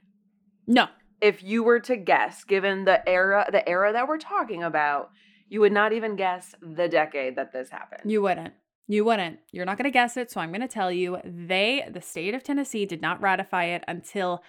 No. 0.68 0.88
If 1.22 1.44
you 1.44 1.64
were 1.64 1.80
to 1.82 1.96
guess, 1.96 2.44
given 2.44 2.86
the 2.86 3.08
era 3.08 3.48
the 3.52 3.70
era 3.70 3.94
that 3.94 4.08
we're 4.08 4.18
talking 4.18 4.64
about, 4.64 5.12
you 5.48 5.62
would 5.62 5.72
not 5.72 5.94
even 5.94 6.16
guess 6.16 6.56
the 6.62 6.88
decade 6.88 7.36
that 7.36 7.54
this 7.54 7.70
happened. 7.70 8.12
You 8.12 8.22
wouldn't. 8.22 8.54
You 8.88 9.06
wouldn't. 9.06 9.40
You're 9.52 9.66
not 9.66 9.78
going 9.78 9.86
to 9.86 9.92
guess 9.92 10.18
it, 10.18 10.32
so 10.32 10.42
I'm 10.42 10.50
going 10.50 10.62
to 10.62 10.68
tell 10.68 10.92
you. 10.92 11.20
They, 11.24 11.88
the 11.90 12.02
state 12.02 12.34
of 12.34 12.44
Tennessee, 12.44 12.86
did 12.86 13.02
not 13.02 13.22
ratify 13.22 13.66
it 13.66 13.84
until 13.88 14.44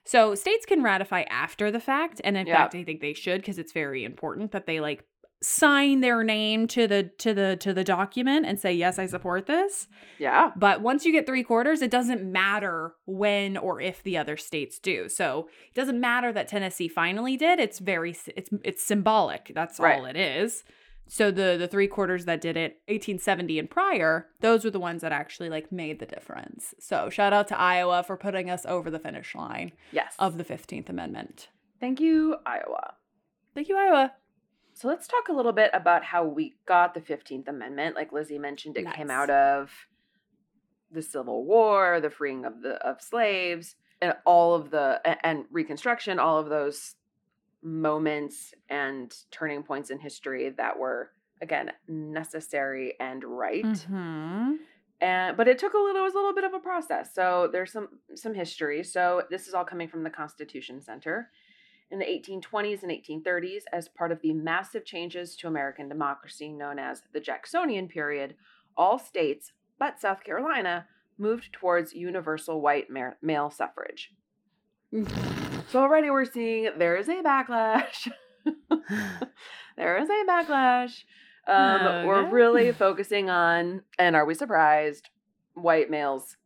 So 0.08 0.36
states 0.36 0.66
can 0.66 0.84
ratify 0.84 1.24
after 1.24 1.70
the 1.70 1.82
fact, 1.82 2.22
and 2.24 2.38
in 2.38 2.46
fact, 2.46 2.76
I 2.76 2.84
think 2.86 3.02
they 3.02 3.14
should 3.14 3.42
because 3.42 3.58
it's 3.58 3.74
very 3.74 4.06
important 4.06 4.54
that 4.54 4.66
they 4.66 4.80
like 4.80 5.04
sign 5.42 6.02
their 6.02 6.24
name 6.24 6.66
to 6.68 6.88
the 6.88 7.04
to 7.20 7.34
the 7.34 7.56
to 7.58 7.74
the 7.74 7.84
document 7.84 8.46
and 8.46 8.60
say 8.60 8.74
yes, 8.74 8.98
I 8.98 9.06
support 9.06 9.46
this. 9.46 9.88
Yeah. 10.18 10.52
But 10.56 10.82
once 10.82 11.06
you 11.06 11.12
get 11.12 11.26
three 11.28 11.44
quarters, 11.44 11.82
it 11.82 11.92
doesn't 11.92 12.24
matter 12.24 12.94
when 13.06 13.56
or 13.58 13.80
if 13.80 14.02
the 14.02 14.18
other 14.18 14.36
states 14.38 14.80
do. 14.80 15.08
So 15.10 15.48
it 15.68 15.76
doesn't 15.76 16.00
matter 16.00 16.34
that 16.34 16.48
Tennessee 16.48 16.88
finally 16.88 17.38
did. 17.38 17.60
It's 17.60 17.80
very 17.80 18.16
it's 18.36 18.50
it's 18.64 18.82
symbolic. 18.84 19.52
That's 19.54 19.80
Right. 19.80 20.00
all 20.00 20.06
it 20.06 20.16
is. 20.18 20.64
So 21.10 21.30
the 21.32 21.56
the 21.58 21.68
three 21.68 21.88
quarters 21.88 22.26
that 22.26 22.42
did 22.42 22.58
it 22.58 22.82
1870 22.88 23.60
and 23.60 23.70
prior, 23.70 24.28
those 24.42 24.66
were 24.66 24.72
the 24.72 24.80
ones 24.80 25.04
that 25.04 25.12
actually 25.12 25.50
like 25.50 25.72
made 25.72 26.00
the 26.00 26.06
difference. 26.06 26.74
So 26.80 27.10
shout 27.10 27.32
out 27.32 27.48
to 27.50 27.60
Iowa 27.60 28.04
for 28.04 28.18
putting 28.18 28.50
us 28.50 28.66
over 28.66 28.90
the 28.90 29.00
finish 29.00 29.34
line 29.36 29.72
Yes. 29.92 30.16
of 30.20 30.38
the 30.38 30.44
15th 30.44 30.90
Amendment. 30.90 31.50
Thank 31.80 32.00
you, 32.02 32.38
Iowa. 32.46 32.96
Thank 33.54 33.70
you, 33.70 33.78
Iowa. 33.78 34.14
So 34.78 34.88
let's 34.88 35.08
talk 35.08 35.28
a 35.30 35.34
little 35.34 35.54
bit 35.54 35.72
about 35.74 36.04
how 36.04 36.24
we 36.24 36.54
got 36.68 36.94
the 36.94 37.02
15th 37.02 37.48
Amendment. 37.48 37.96
Like 37.96 38.12
Lizzie 38.12 38.38
mentioned, 38.38 38.78
it 38.78 38.86
came 38.94 39.10
out 39.10 39.32
of 39.32 39.72
the 40.92 41.02
Civil 41.02 41.46
War, 41.46 42.00
the 42.00 42.12
freeing 42.12 42.46
of 42.46 42.62
the 42.62 42.76
of 42.88 43.02
slaves, 43.02 43.76
and 44.04 44.14
all 44.24 44.54
of 44.54 44.70
the 44.70 45.02
and 45.26 45.46
Reconstruction, 45.50 46.20
all 46.20 46.38
of 46.38 46.50
those 46.50 46.94
moments 47.64 48.54
and 48.70 49.12
turning 49.32 49.64
points 49.64 49.90
in 49.90 49.98
history 49.98 50.54
that 50.58 50.78
were 50.78 51.10
again 51.42 51.72
necessary 51.88 52.94
and 53.00 53.24
right. 53.24 53.66
Mm-hmm. 53.66 54.58
And 55.02 55.36
but 55.36 55.48
it 55.48 55.58
took 55.58 55.74
a 55.74 55.78
little 55.80 56.02
it 56.02 56.04
was 56.04 56.14
a 56.14 56.18
little 56.18 56.36
bit 56.36 56.44
of 56.44 56.54
a 56.54 56.60
process. 56.60 57.16
So 57.16 57.50
there's 57.52 57.72
some 57.72 57.88
some 58.14 58.36
history. 58.36 58.84
So 58.84 59.24
this 59.32 59.48
is 59.48 59.56
all 59.56 59.66
coming 59.66 59.88
from 59.88 60.04
the 60.04 60.12
Constitution 60.12 60.82
Center. 60.82 61.32
In 61.90 62.00
the 62.00 62.06
1820s 62.06 62.84
and 62.84 62.92
1830s, 62.92 63.62
as 63.72 63.88
part 63.88 64.12
of 64.12 64.22
the 64.22 64.34
massive 64.34 64.84
changes 64.84 65.36
to 65.38 65.48
American 65.48 65.88
democracy 65.88 66.52
known 66.52 66.80
as 66.80 67.02
the 67.14 67.20
Jacksonian 67.20 67.88
period, 67.88 68.36
all 68.76 69.00
states 69.00 69.54
but 69.80 70.00
South 70.00 70.24
Carolina 70.24 70.86
moved 71.18 71.54
towards 71.54 71.94
universal 71.94 72.62
white 72.62 72.90
ma- 72.90 73.12
male 73.22 73.50
suffrage. 73.50 74.12
So 75.70 75.82
already 75.82 76.10
we're 76.10 76.24
seeing 76.24 76.70
there 76.78 76.96
is 76.96 77.10
a 77.10 77.22
backlash. 77.22 78.10
there 79.76 79.98
is 79.98 80.10
a 80.10 80.26
backlash. 80.26 81.04
Um, 81.46 82.06
We're 82.06 82.30
really 82.30 82.72
focusing 82.72 83.30
on, 83.30 83.82
and 84.00 84.16
are 84.16 84.26
we 84.26 84.34
surprised, 84.34 85.10
white 85.56 85.90
males 85.90 86.38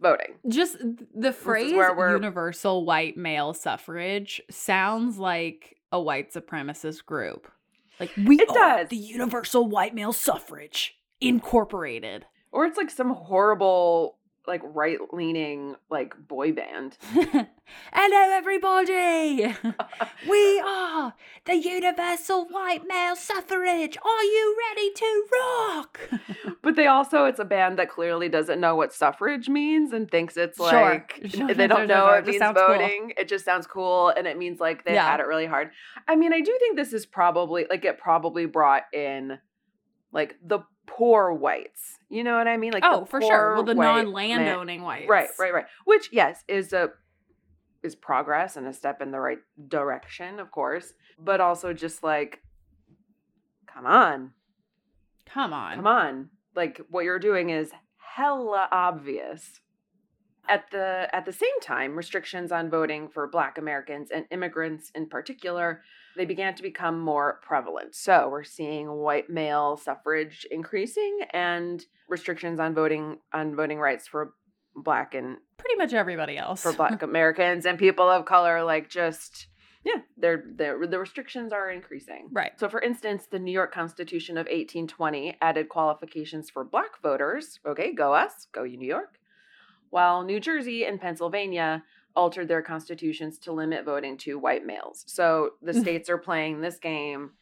voting. 0.00 0.34
Just 0.48 0.76
the 1.14 1.32
phrase 1.32 1.72
universal 1.72 2.84
white 2.84 3.16
male 3.16 3.54
suffrage 3.54 4.40
sounds 4.50 5.18
like 5.18 5.76
a 5.92 6.00
white 6.00 6.32
supremacist 6.32 7.04
group. 7.04 7.50
Like 7.98 8.10
we 8.16 8.40
It 8.40 8.48
does. 8.48 8.88
the 8.88 8.96
universal 8.96 9.66
white 9.68 9.94
male 9.94 10.12
suffrage 10.12 10.96
incorporated. 11.20 12.26
Or 12.52 12.64
it's 12.64 12.76
like 12.76 12.90
some 12.90 13.10
horrible, 13.10 14.16
like 14.50 14.62
right 14.74 14.98
leaning, 15.12 15.76
like 15.90 16.12
boy 16.26 16.50
band. 16.50 16.98
Hello 17.92 18.36
everybody. 18.36 19.54
we 20.28 20.60
are 20.60 21.14
the 21.44 21.54
universal 21.54 22.46
white 22.48 22.82
male 22.84 23.14
suffrage. 23.14 23.96
Are 24.04 24.24
you 24.24 24.56
ready 24.68 24.92
to 24.92 25.24
rock? 25.32 26.00
But 26.62 26.76
they 26.76 26.86
also, 26.88 27.24
it's 27.24 27.38
a 27.40 27.44
band 27.46 27.78
that 27.78 27.88
clearly 27.88 28.28
doesn't 28.28 28.60
know 28.60 28.74
what 28.74 28.92
suffrage 28.92 29.48
means 29.48 29.94
and 29.94 30.10
thinks 30.10 30.36
it's 30.36 30.58
like, 30.58 31.18
Sure, 31.24 31.54
they 31.54 31.66
don't 31.66 31.86
know 31.88 32.08
it 32.12 32.18
It 32.18 32.26
means 32.26 32.38
sounds 32.38 32.58
cool. 32.58 32.66
voting. 32.76 33.12
It 33.16 33.28
just 33.28 33.46
sounds 33.46 33.66
cool 33.66 34.08
and 34.10 34.26
it 34.26 34.36
means 34.36 34.60
like 34.60 34.84
they 34.84 34.92
Yeah. 34.92 35.08
had 35.10 35.20
it 35.20 35.26
really 35.26 35.46
hard. 35.46 35.70
I 36.06 36.16
mean, 36.16 36.34
I 36.34 36.40
do 36.40 36.54
think 36.60 36.76
this 36.76 36.92
is 36.92 37.06
probably, 37.06 37.66
like, 37.70 37.86
it 37.86 37.96
probably 37.98 38.44
brought 38.44 38.82
in 38.92 39.38
like 40.12 40.36
the 40.44 40.58
poor 40.96 41.32
whites. 41.32 41.98
You 42.08 42.24
know 42.24 42.36
what 42.36 42.48
I 42.48 42.56
mean? 42.56 42.72
Like, 42.72 42.84
oh, 42.84 43.04
for 43.04 43.20
sure. 43.20 43.54
Well, 43.54 43.62
the 43.64 43.74
white 43.74 44.04
non-land 44.04 44.44
man- 44.44 44.56
owning 44.56 44.82
whites. 44.82 45.08
Right, 45.08 45.28
right, 45.38 45.52
right. 45.54 45.66
Which, 45.84 46.08
yes, 46.12 46.42
is 46.48 46.72
a 46.72 46.90
is 47.82 47.94
progress 47.94 48.56
and 48.56 48.66
a 48.66 48.72
step 48.74 49.00
in 49.00 49.10
the 49.10 49.20
right 49.20 49.38
direction, 49.68 50.38
of 50.38 50.50
course. 50.50 50.92
But 51.18 51.40
also 51.40 51.72
just 51.72 52.02
like, 52.02 52.40
come 53.66 53.86
on, 53.86 54.32
Come 55.32 55.52
on. 55.52 55.76
come 55.76 55.86
on. 55.86 56.30
Like 56.54 56.80
what 56.90 57.04
you're 57.04 57.18
doing 57.18 57.50
is 57.50 57.70
hella 57.96 58.68
obvious. 58.72 59.60
At 60.48 60.70
the 60.72 61.08
at 61.12 61.26
the 61.26 61.32
same 61.32 61.60
time, 61.62 61.94
restrictions 61.96 62.50
on 62.50 62.70
voting 62.70 63.08
for 63.08 63.28
black 63.28 63.56
Americans 63.56 64.10
and 64.10 64.24
immigrants 64.30 64.90
in 64.94 65.08
particular, 65.08 65.82
they 66.16 66.24
began 66.24 66.54
to 66.54 66.62
become 66.62 67.00
more 67.00 67.40
prevalent. 67.42 67.94
So 67.94 68.28
we're 68.30 68.44
seeing 68.44 68.90
white 68.90 69.30
male 69.30 69.76
suffrage 69.76 70.46
increasing 70.50 71.20
and 71.32 71.84
restrictions 72.08 72.58
on 72.60 72.74
voting 72.74 73.18
on 73.32 73.54
voting 73.54 73.78
rights 73.78 74.06
for 74.08 74.34
black 74.74 75.14
and 75.14 75.36
Pretty 75.58 75.76
much 75.76 75.92
everybody 75.92 76.36
else. 76.36 76.62
for 76.62 76.72
black 76.72 77.02
Americans 77.10 77.66
and 77.66 77.78
people 77.78 78.08
of 78.08 78.24
color, 78.24 78.62
like 78.64 78.88
just 78.88 79.46
yeah, 79.84 80.02
they're, 80.18 80.44
they're 80.56 80.86
the 80.86 80.98
restrictions 80.98 81.52
are 81.52 81.70
increasing. 81.70 82.28
right. 82.32 82.52
So, 82.60 82.68
for 82.68 82.82
instance, 82.82 83.26
the 83.30 83.38
New 83.38 83.52
York 83.52 83.72
Constitution 83.72 84.36
of 84.36 84.44
1820 84.46 85.38
added 85.40 85.68
qualifications 85.70 86.50
for 86.50 86.64
black 86.64 87.00
voters. 87.02 87.60
Okay, 87.66 87.94
go 87.94 88.12
us, 88.12 88.46
go 88.52 88.62
you, 88.64 88.76
New 88.76 88.86
York. 88.88 89.18
While 89.88 90.22
New 90.22 90.38
Jersey 90.38 90.84
and 90.84 91.00
Pennsylvania 91.00 91.82
altered 92.16 92.48
their 92.48 92.62
constitutions 92.62 93.38
to 93.38 93.52
limit 93.52 93.84
voting 93.84 94.16
to 94.18 94.38
white 94.38 94.64
males. 94.66 95.04
So 95.06 95.50
the 95.62 95.72
states 95.74 96.08
are 96.10 96.18
playing 96.18 96.60
this 96.60 96.78
game 96.78 97.32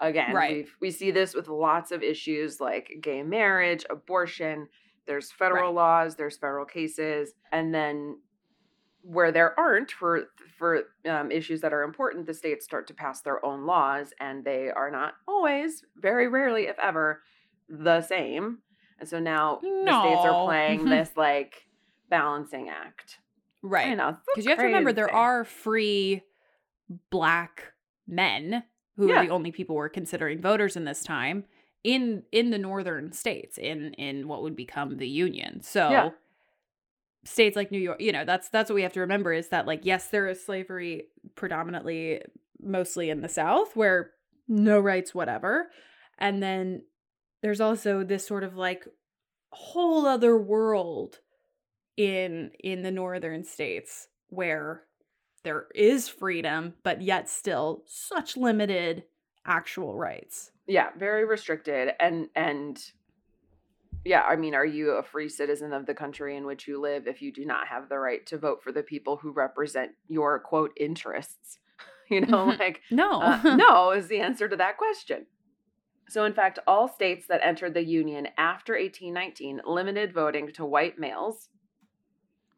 Again, 0.00 0.34
Right. 0.34 0.56
we've, 0.56 0.76
we 0.80 0.90
see 0.90 1.10
this 1.10 1.34
with 1.34 1.48
lots 1.48 1.92
of 1.92 2.02
issues 2.02 2.58
like 2.58 2.90
gay 3.02 3.22
marriage, 3.22 3.84
abortion. 3.90 4.68
There's 5.06 5.30
federal 5.30 5.74
Right. 5.74 5.74
laws, 5.74 6.16
there's 6.16 6.38
federal 6.38 6.64
cases, 6.64 7.34
and 7.52 7.74
then 7.74 8.18
where 9.02 9.30
there 9.32 9.58
aren't 9.58 9.90
for 9.90 10.24
for 10.58 10.84
um, 11.06 11.30
issues 11.30 11.60
that 11.60 11.72
are 11.72 11.82
important, 11.82 12.26
the 12.26 12.34
states 12.34 12.64
start 12.64 12.86
to 12.86 12.94
pass 12.94 13.20
their 13.22 13.44
own 13.44 13.66
laws, 13.66 14.12
and 14.20 14.44
they 14.44 14.70
are 14.70 14.90
not 14.90 15.14
always, 15.28 15.84
very 15.96 16.28
rarely, 16.28 16.66
if 16.66 16.78
ever, 16.78 17.22
the 17.68 18.00
same. 18.00 18.58
And 18.98 19.08
so 19.08 19.18
now 19.18 19.60
the 19.60 19.98
states 20.00 20.24
are 20.24 20.44
playing 20.44 20.84
this 20.84 21.10
like 21.16 21.66
balancing 22.10 22.68
act. 22.68 23.19
Right. 23.62 23.96
Because 23.96 24.44
you 24.44 24.50
have 24.50 24.58
to 24.58 24.64
remember 24.66 24.92
there 24.92 25.12
are 25.12 25.44
free 25.44 26.22
black 27.10 27.72
men 28.06 28.64
who 28.96 29.08
Yeah. 29.08 29.20
are 29.20 29.24
the 29.26 29.30
only 29.32 29.52
people 29.52 29.76
we're 29.76 29.88
considering 29.88 30.40
voters 30.40 30.76
in 30.76 30.84
this 30.84 31.02
time 31.02 31.44
in 31.84 32.24
in 32.32 32.50
the 32.50 32.58
northern 32.58 33.12
states 33.12 33.56
in 33.58 33.94
in 33.94 34.28
what 34.28 34.42
would 34.42 34.56
become 34.56 34.96
the 34.96 35.08
union. 35.08 35.62
So 35.62 35.90
Yeah. 35.90 36.10
states 37.24 37.56
like 37.56 37.70
New 37.70 37.78
York, 37.78 38.00
you 38.00 38.12
know, 38.12 38.24
that's 38.24 38.48
that's 38.48 38.68
what 38.70 38.74
we 38.74 38.82
have 38.82 38.92
to 38.94 39.00
remember 39.00 39.32
is 39.32 39.48
that 39.48 39.66
like 39.66 39.84
yes, 39.84 40.08
there 40.08 40.26
is 40.26 40.44
slavery 40.44 41.08
predominantly 41.36 42.22
mostly 42.60 43.08
in 43.10 43.20
the 43.22 43.28
south 43.28 43.76
where 43.76 44.12
no 44.48 44.80
rights 44.80 45.14
whatever. 45.14 45.70
And 46.18 46.42
then 46.42 46.82
there's 47.42 47.60
also 47.60 48.04
this 48.04 48.26
sort 48.26 48.44
of 48.44 48.56
like 48.56 48.86
whole 49.52 50.06
other 50.06 50.36
world 50.36 51.20
in 52.00 52.50
in 52.60 52.80
the 52.82 52.90
northern 52.90 53.44
states 53.44 54.08
where 54.28 54.84
there 55.44 55.66
is 55.74 56.08
freedom 56.08 56.72
but 56.82 57.02
yet 57.02 57.28
still 57.28 57.82
such 57.86 58.36
limited 58.38 59.04
actual 59.44 59.94
rights. 59.94 60.50
yeah 60.66 60.88
very 60.98 61.24
restricted 61.26 61.90
and 62.00 62.28
and 62.34 62.82
yeah 64.04 64.22
i 64.22 64.34
mean 64.36 64.54
are 64.54 64.64
you 64.64 64.92
a 64.92 65.02
free 65.02 65.28
citizen 65.28 65.72
of 65.74 65.84
the 65.84 65.94
country 65.94 66.36
in 66.36 66.46
which 66.46 66.66
you 66.66 66.80
live 66.80 67.06
if 67.06 67.20
you 67.20 67.30
do 67.32 67.44
not 67.44 67.66
have 67.66 67.88
the 67.90 67.98
right 67.98 68.24
to 68.26 68.38
vote 68.38 68.62
for 68.62 68.72
the 68.72 68.82
people 68.82 69.16
who 69.16 69.30
represent 69.32 69.90
your 70.08 70.38
quote 70.38 70.72
interests 70.78 71.58
you 72.10 72.20
know 72.22 72.46
Mhm. 72.46 72.58
like 72.58 72.80
No. 72.90 73.20
uh, 73.20 73.56
no 73.56 73.90
is 73.90 74.08
the 74.08 74.20
answer 74.20 74.48
to 74.48 74.56
that 74.56 74.78
question 74.78 75.26
so 76.08 76.24
in 76.24 76.32
fact 76.32 76.58
all 76.66 76.88
states 76.88 77.26
that 77.28 77.40
entered 77.44 77.74
the 77.74 77.84
union 77.84 78.28
after 78.38 78.72
1819 78.72 79.60
limited 79.66 80.12
voting 80.14 80.50
to 80.52 80.64
white 80.64 80.98
males 80.98 81.48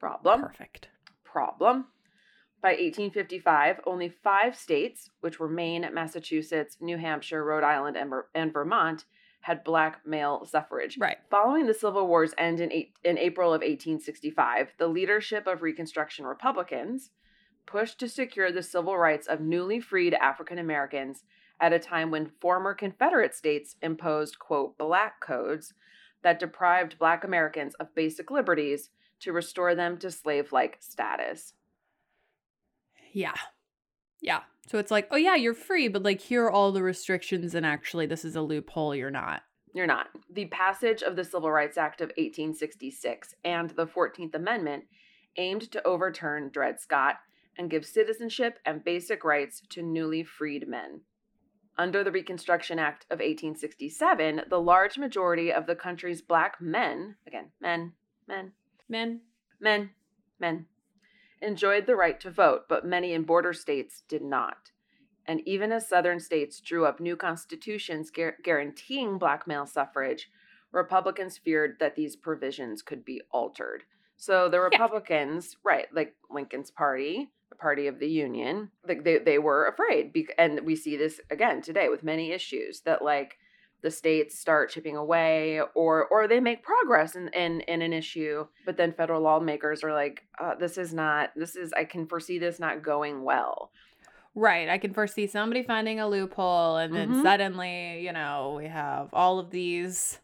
problem 0.03 0.43
Perfect. 0.43 0.89
problem. 1.25 1.87
By 2.61 2.71
1855, 2.71 3.81
only 3.87 4.09
five 4.09 4.57
states, 4.57 5.11
which 5.21 5.39
were 5.41 5.49
Maine, 5.49 5.89
Massachusetts, 5.93 6.77
New 6.81 6.97
Hampshire, 6.97 7.45
Rhode 7.45 7.65
Island, 7.65 7.97
and, 7.97 8.13
and 8.35 8.53
Vermont, 8.53 9.05
had 9.41 9.65
black 9.65 10.07
male 10.07 10.45
suffrage. 10.45 10.97
Right. 10.99 11.19
Following 11.31 11.67
the 11.67 11.75
Civil 11.75 12.07
War's 12.07 12.35
end 12.39 12.61
in, 12.61 12.73
eight, 12.73 12.95
in 13.05 13.19
April 13.19 13.49
of 13.49 13.61
1865, 13.61 14.75
the 14.79 14.87
leadership 14.87 15.47
of 15.47 15.63
Reconstruction 15.63 16.25
Republicans 16.25 17.11
pushed 17.67 17.99
to 18.01 18.09
secure 18.09 18.53
the 18.53 18.63
civil 18.63 18.97
rights 18.97 19.27
of 19.27 19.41
newly 19.41 19.81
freed 19.81 20.15
African 20.15 20.59
Americans 20.59 21.25
at 21.61 21.73
a 21.73 21.79
time 21.79 22.11
when 22.11 22.33
former 22.41 22.75
Confederate 22.75 23.35
states 23.35 23.77
imposed, 23.83 24.39
quote, 24.39 24.79
black 24.79 25.21
codes 25.21 25.75
that 26.23 26.39
deprived 26.39 26.99
black 26.99 27.25
Americans 27.25 27.75
of 27.77 27.95
basic 27.95 28.31
liberties 28.31 28.91
to 29.23 29.33
restore 29.33 29.75
them 29.75 29.99
to 29.99 30.11
slave 30.11 30.53
like 30.53 30.79
status. 30.81 31.55
Yeah. 33.13 33.35
Yeah. 34.21 34.41
So 34.69 34.79
it's 34.79 34.91
like, 34.91 35.09
oh 35.11 35.17
yeah, 35.17 35.35
you're 35.35 35.55
free, 35.55 35.89
but 35.89 36.03
like 36.03 36.21
here 36.21 36.45
are 36.45 36.51
all 36.51 36.73
the 36.73 36.83
restrictions 36.83 37.55
and 37.55 37.67
actually 37.67 38.07
this 38.07 38.25
is 38.25 38.37
a 38.37 38.43
loophole 38.43 38.95
you're 38.95 39.11
not. 39.11 39.43
You're 39.75 39.87
not. 39.87 40.09
The 40.31 40.47
passage 40.47 41.03
of 41.03 41.17
the 41.17 41.25
Civil 41.25 41.51
Rights 41.51 41.79
Act 41.79 42.01
of 42.01 42.09
1866 42.09 43.35
and 43.45 43.71
the 43.71 43.87
14th 43.87 44.35
Amendment 44.35 44.85
aimed 45.37 45.71
to 45.73 45.87
overturn 45.87 46.51
Dred 46.53 46.79
Scott 46.79 47.17
and 47.57 47.71
give 47.71 47.87
citizenship 47.87 48.59
and 48.67 48.85
basic 48.85 49.25
rights 49.25 49.63
to 49.71 49.83
newly 49.83 50.23
freed 50.23 50.69
men. 50.69 51.01
Under 51.79 52.05
the 52.05 52.13
Reconstruction 52.13 52.79
Act 52.79 53.05
of 53.05 53.19
1867, 53.19 54.43
the 54.49 54.61
large 54.61 54.99
majority 54.99 55.51
of 55.51 55.67
the 55.67 55.75
country's 55.75 56.21
black 56.21 56.61
men, 56.61 57.17
again, 57.27 57.51
men, 57.61 57.93
men, 58.29 58.53
Men. 58.93 59.23
men, 59.59 59.91
men, 60.39 60.67
enjoyed 61.41 61.87
the 61.87 61.97
right 61.97 62.21
to 62.21 62.31
vote, 62.31 62.65
but 62.69 62.85
many 62.85 63.15
in 63.15 63.23
border 63.23 63.55
states 63.55 64.03
did 64.07 64.21
not. 64.23 64.71
And 65.25 65.41
even 65.49 65.73
as 65.73 65.89
southern 65.89 66.21
states 66.21 66.61
drew 66.61 66.85
up 66.85 67.01
new 67.01 67.17
constitutions 67.17 68.11
guar- 68.11 68.35
guaranteeing 68.45 69.17
black 69.17 69.47
male 69.47 69.65
suffrage, 69.65 70.31
Republicans 70.73 71.39
feared 71.39 71.77
that 71.81 71.97
these 71.97 72.17
provisions 72.17 72.83
could 72.83 73.03
be 73.03 73.23
altered. 73.31 73.85
So 74.19 74.51
the 74.51 74.61
Republicans, 74.61 75.57
right, 75.65 75.87
like 75.95 76.15
Lincoln's 76.31 76.71
party, 76.71 77.31
the 77.49 77.57
party 77.57 77.87
of 77.87 77.99
the 77.99 78.09
Union, 78.11 78.71
like 78.87 79.05
they, 79.05 79.19
they 79.19 79.39
were 79.39 79.69
afraid. 79.69 80.13
bec- 80.13 80.35
And 80.37 80.61
we 80.67 80.77
see 80.77 80.99
this 80.99 81.19
again 81.31 81.63
today 81.63 81.89
with 81.89 82.03
many 82.05 82.31
issues 82.31 82.81
that 82.83 83.03
like 83.03 83.39
the 83.83 83.91
states 83.91 84.39
start 84.39 84.71
chipping 84.71 84.97
away 84.97 85.61
or 85.75 86.07
or 86.07 86.29
they 86.29 86.41
make 86.41 86.63
progress 86.63 87.17
in, 87.17 87.29
in, 87.29 87.61
in 87.63 87.83
an 87.83 87.93
issue, 87.93 88.47
but 88.65 88.77
then 88.77 88.93
federal 88.93 89.21
lawmakers 89.23 89.83
are 89.85 89.93
like, 89.93 90.23
uh, 90.41 90.55
this 90.55 90.79
is 90.79 90.95
not, 90.95 91.31
this 91.37 91.57
is, 91.57 91.73
I 91.77 91.85
can 91.85 92.07
foresee 92.07 92.39
this 92.39 92.59
not 92.61 92.83
going 92.83 93.23
well. 93.25 93.71
Right. 94.35 94.69
I 94.69 94.79
can 94.79 94.95
foresee 94.95 95.27
somebody 95.27 95.63
finding 95.63 96.01
a 96.01 96.09
loophole 96.09 96.77
and 96.77 96.95
then 96.95 97.13
Mhm. 97.13 97.23
suddenly, 97.23 98.01
you 98.01 98.13
know, 98.13 98.55
we 98.57 98.67
have 98.67 99.11
all 99.13 99.39
of 99.39 99.51
these, 99.51 100.21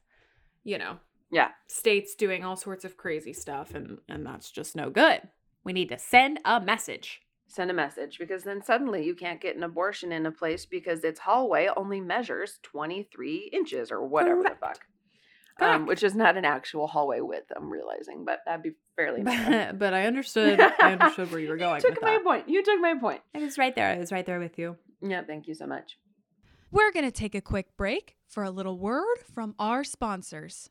you 0.65 0.79
know, 0.79 0.99
Yeah. 1.31 1.51
states 1.67 2.15
doing 2.15 2.43
all 2.45 2.57
sorts 2.57 2.85
of 2.85 2.97
crazy 2.97 3.33
stuff 3.35 3.75
and 3.75 3.99
and 4.09 4.25
that's 4.25 4.51
just 4.51 4.75
no 4.77 4.89
good. 4.89 5.29
We 5.65 5.73
need 5.75 5.91
to 5.91 5.99
send 5.99 6.41
a 6.45 6.61
message. 6.61 7.21
Send 7.51 7.71
a 7.71 7.75
message 7.75 8.19
because 8.19 8.45
then 8.45 8.63
suddenly 8.63 9.05
you 9.05 9.15
can't 9.15 9.41
get 9.41 9.57
an 9.57 9.63
abortion 9.63 10.13
in 10.13 10.27
a 10.27 10.31
place 10.31 10.67
because 10.67 11.03
its 11.03 11.21
hallway 11.21 11.69
only 11.77 12.01
measures 12.01 12.59
23 12.63 13.51
inches 13.53 13.91
or 13.91 14.07
whatever 14.07 14.43
the 14.43 14.57
fuck. 14.61 14.81
Um, 15.61 15.87
which 15.87 16.05
is 16.05 16.15
not 16.15 16.37
an 16.37 16.45
actual 16.45 16.87
hallway 16.87 17.21
width, 17.21 17.51
I'm 17.57 17.69
realizing, 17.69 18.25
but 18.25 18.41
that'd 18.47 18.63
be 18.63 18.75
fairly. 18.95 19.23
But, 19.23 19.77
but 19.79 19.93
I 19.93 20.07
understood 20.07 20.61
I 20.61 20.93
understood 20.93 21.33
where 21.33 21.41
you 21.41 21.49
were 21.49 21.57
going 21.57 21.83
You 21.83 21.91
took 21.91 22.01
my 22.03 22.13
that. 22.13 22.25
point. 22.25 22.49
You 22.49 22.63
took 22.63 22.81
my 22.81 22.95
point. 22.95 23.23
I 23.35 23.39
was 23.39 23.59
right 23.59 23.75
there. 23.75 23.89
I 23.89 23.99
was 23.99 24.13
right 24.13 24.25
there 24.25 24.39
with 24.39 24.57
you. 24.57 24.77
Yeah, 25.03 25.23
thank 25.27 25.49
you 25.49 25.55
so 25.55 25.67
much. 25.67 25.99
We're 26.71 26.93
going 26.93 27.07
to 27.07 27.11
take 27.11 27.35
a 27.35 27.41
quick 27.41 27.77
break 27.77 28.17
for 28.29 28.45
a 28.45 28.51
little 28.51 28.79
word 28.79 29.17
from 29.35 29.55
our 29.59 29.83
sponsors. 29.83 30.71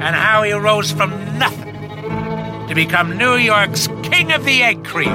and 0.00 0.16
how 0.16 0.42
he 0.42 0.52
rose 0.52 0.90
from 0.90 1.10
nothing 1.38 1.74
to 2.68 2.74
become 2.74 3.16
New 3.18 3.34
York's 3.34 3.86
King 4.02 4.32
of 4.32 4.44
the 4.44 4.62
Egg 4.62 4.84
Cream. 4.84 5.14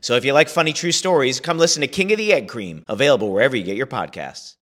So 0.00 0.14
if 0.14 0.24
you 0.24 0.32
like 0.32 0.48
funny 0.48 0.72
true 0.72 0.92
stories, 0.92 1.40
come 1.40 1.58
listen 1.58 1.80
to 1.80 1.88
King 1.88 2.12
of 2.12 2.18
the 2.18 2.32
Egg 2.32 2.48
Cream, 2.48 2.84
available 2.88 3.32
wherever 3.32 3.56
you 3.56 3.64
get 3.64 3.76
your 3.76 3.86
podcasts. 3.86 4.56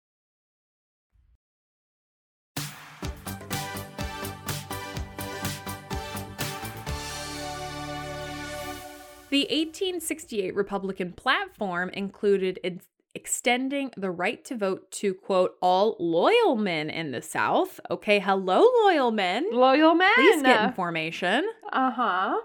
The 9.30 9.42
1868 9.42 10.56
Republican 10.56 11.12
platform 11.12 11.90
included 11.90 12.58
its 12.64 12.89
extending 13.14 13.90
the 13.96 14.10
right 14.10 14.44
to 14.44 14.56
vote 14.56 14.90
to 14.90 15.14
quote 15.14 15.56
all 15.60 15.96
loyal 15.98 16.56
men 16.56 16.90
in 16.90 17.10
the 17.10 17.22
South. 17.22 17.80
Okay, 17.90 18.18
hello, 18.18 18.64
loyal 18.84 19.10
men. 19.10 19.46
Loyal 19.52 19.94
men. 19.94 20.14
Please 20.14 20.42
get 20.42 20.64
in 20.64 20.72
formation. 20.72 21.44
Uh 21.72 21.90
huh. 21.90 22.40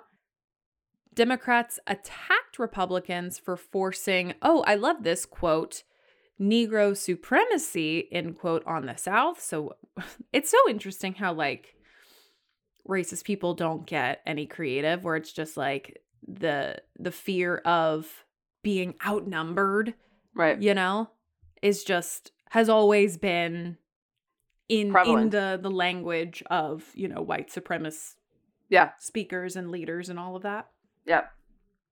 Democrats 1.13 1.79
attacked 1.87 2.59
Republicans 2.59 3.39
for 3.39 3.55
forcing, 3.55 4.33
oh, 4.41 4.63
I 4.67 4.75
love 4.75 5.03
this 5.03 5.25
quote, 5.25 5.83
Negro 6.39 6.95
supremacy, 6.95 8.09
end 8.11 8.37
quote, 8.37 8.63
on 8.67 8.85
the 8.85 8.97
South. 8.97 9.41
So 9.41 9.75
it's 10.33 10.51
so 10.51 10.57
interesting 10.69 11.13
how, 11.13 11.33
like, 11.33 11.75
racist 12.87 13.23
people 13.23 13.53
don't 13.53 13.85
get 13.85 14.21
any 14.25 14.45
creative, 14.45 15.03
where 15.03 15.15
it's 15.15 15.31
just 15.31 15.57
like 15.57 16.01
the 16.27 16.77
the 16.99 17.11
fear 17.11 17.57
of 17.57 18.25
being 18.63 18.95
outnumbered, 19.05 19.93
Right. 20.35 20.61
you 20.61 20.73
know, 20.73 21.09
is 21.61 21.83
just 21.83 22.31
has 22.49 22.69
always 22.69 23.17
been 23.17 23.77
in 24.69 24.95
in 25.05 25.29
the 25.29 25.59
the 25.61 25.71
language 25.71 26.43
of, 26.49 26.91
you 26.93 27.07
know, 27.07 27.21
white 27.21 27.49
supremacist 27.49 28.15
Yeah. 28.69 28.91
speakers 28.99 29.55
and 29.55 29.71
leaders 29.71 30.09
and 30.09 30.19
all 30.19 30.35
of 30.35 30.43
that. 30.43 30.69
yeah 31.05 31.27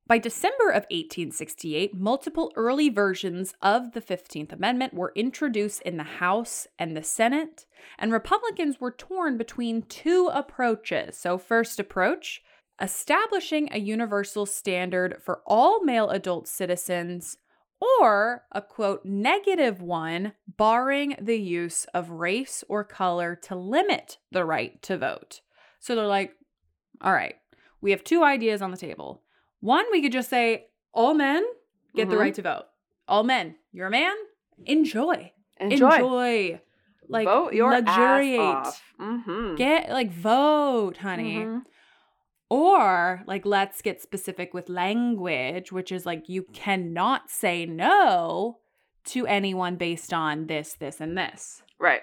By 0.08 0.18
December 0.18 0.70
of 0.70 0.84
1868, 0.92 1.94
multiple 1.96 2.52
early 2.56 2.90
versions 2.90 3.54
of 3.62 3.94
the 3.94 4.02
15th 4.02 4.52
Amendment 4.52 4.94
were 4.94 5.14
introduced 5.16 5.82
in 5.84 5.96
the 5.98 6.04
House 6.20 6.68
and 6.78 6.96
the 6.98 7.04
Senate, 7.04 7.66
and 7.98 8.12
Republicans 8.12 8.82
were 8.82 8.92
torn 8.92 9.38
between 9.38 9.84
two 9.84 10.30
approaches. 10.34 11.18
So, 11.18 11.38
first 11.38 11.80
approach, 11.80 12.42
establishing 12.82 13.70
a 13.72 13.80
universal 13.80 14.46
standard 14.46 15.22
for 15.22 15.42
all 15.46 15.84
male 15.84 16.10
adult 16.10 16.48
citizens, 16.48 17.38
or 18.02 18.43
a 18.52 18.62
quote, 18.62 19.04
negative 19.06 19.82
one, 19.82 20.34
barring 20.48 21.15
the 21.19 21.38
use 21.38 21.86
of 21.93 22.10
race 22.10 22.63
or 22.69 22.84
color 22.84 23.36
to 23.43 23.56
limit 23.56 24.17
the 24.32 24.46
right 24.46 24.82
to 24.84 24.98
vote. 24.98 25.41
So 25.80 25.96
they're 25.96 26.06
like, 26.08 26.34
all 27.02 27.13
right, 27.13 27.36
we 27.82 27.91
have 27.91 28.04
two 28.04 28.24
ideas 28.24 28.62
on 28.62 28.72
the 28.72 28.78
table. 28.78 29.22
One, 29.60 29.86
we 29.91 30.02
could 30.02 30.12
just 30.12 30.30
say, 30.30 30.67
all 30.93 31.13
men 31.13 31.43
get 31.96 32.10
the 32.10 32.15
Mhm. 32.15 32.19
right 32.19 32.34
to 32.36 32.41
vote. 32.41 32.65
All 33.08 33.24
men, 33.24 33.56
you're 33.72 33.88
a 33.88 33.91
man, 33.91 34.15
enjoy. 34.65 35.32
Enjoy. 35.58 35.91
Enjoy. 35.96 36.62
Like 37.10 37.26
Vote 37.28 37.54
your 37.54 37.69
luxuriate. 37.72 38.67
Mm-hmm. 39.00 39.56
Get 39.56 39.89
like 39.89 40.10
vote, 40.12 40.98
honey. 40.98 41.36
Mhm. 41.38 41.63
Or 42.54 43.24
like 43.26 43.48
let's 43.48 43.82
get 43.82 44.00
specific 44.00 44.54
with 44.54 44.70
language, 44.70 45.72
which 45.72 45.92
is 45.92 46.06
like 46.06 46.30
you 46.30 46.44
mm. 46.44 46.54
cannot 46.54 47.32
say 47.32 47.66
no 47.66 48.60
to 49.06 49.26
anyone 49.26 49.76
based 49.76 50.13
on 50.13 50.46
this, 50.46 50.74
this, 50.74 51.02
and 51.02 51.18
this. 51.18 51.63
Right. 51.80 52.02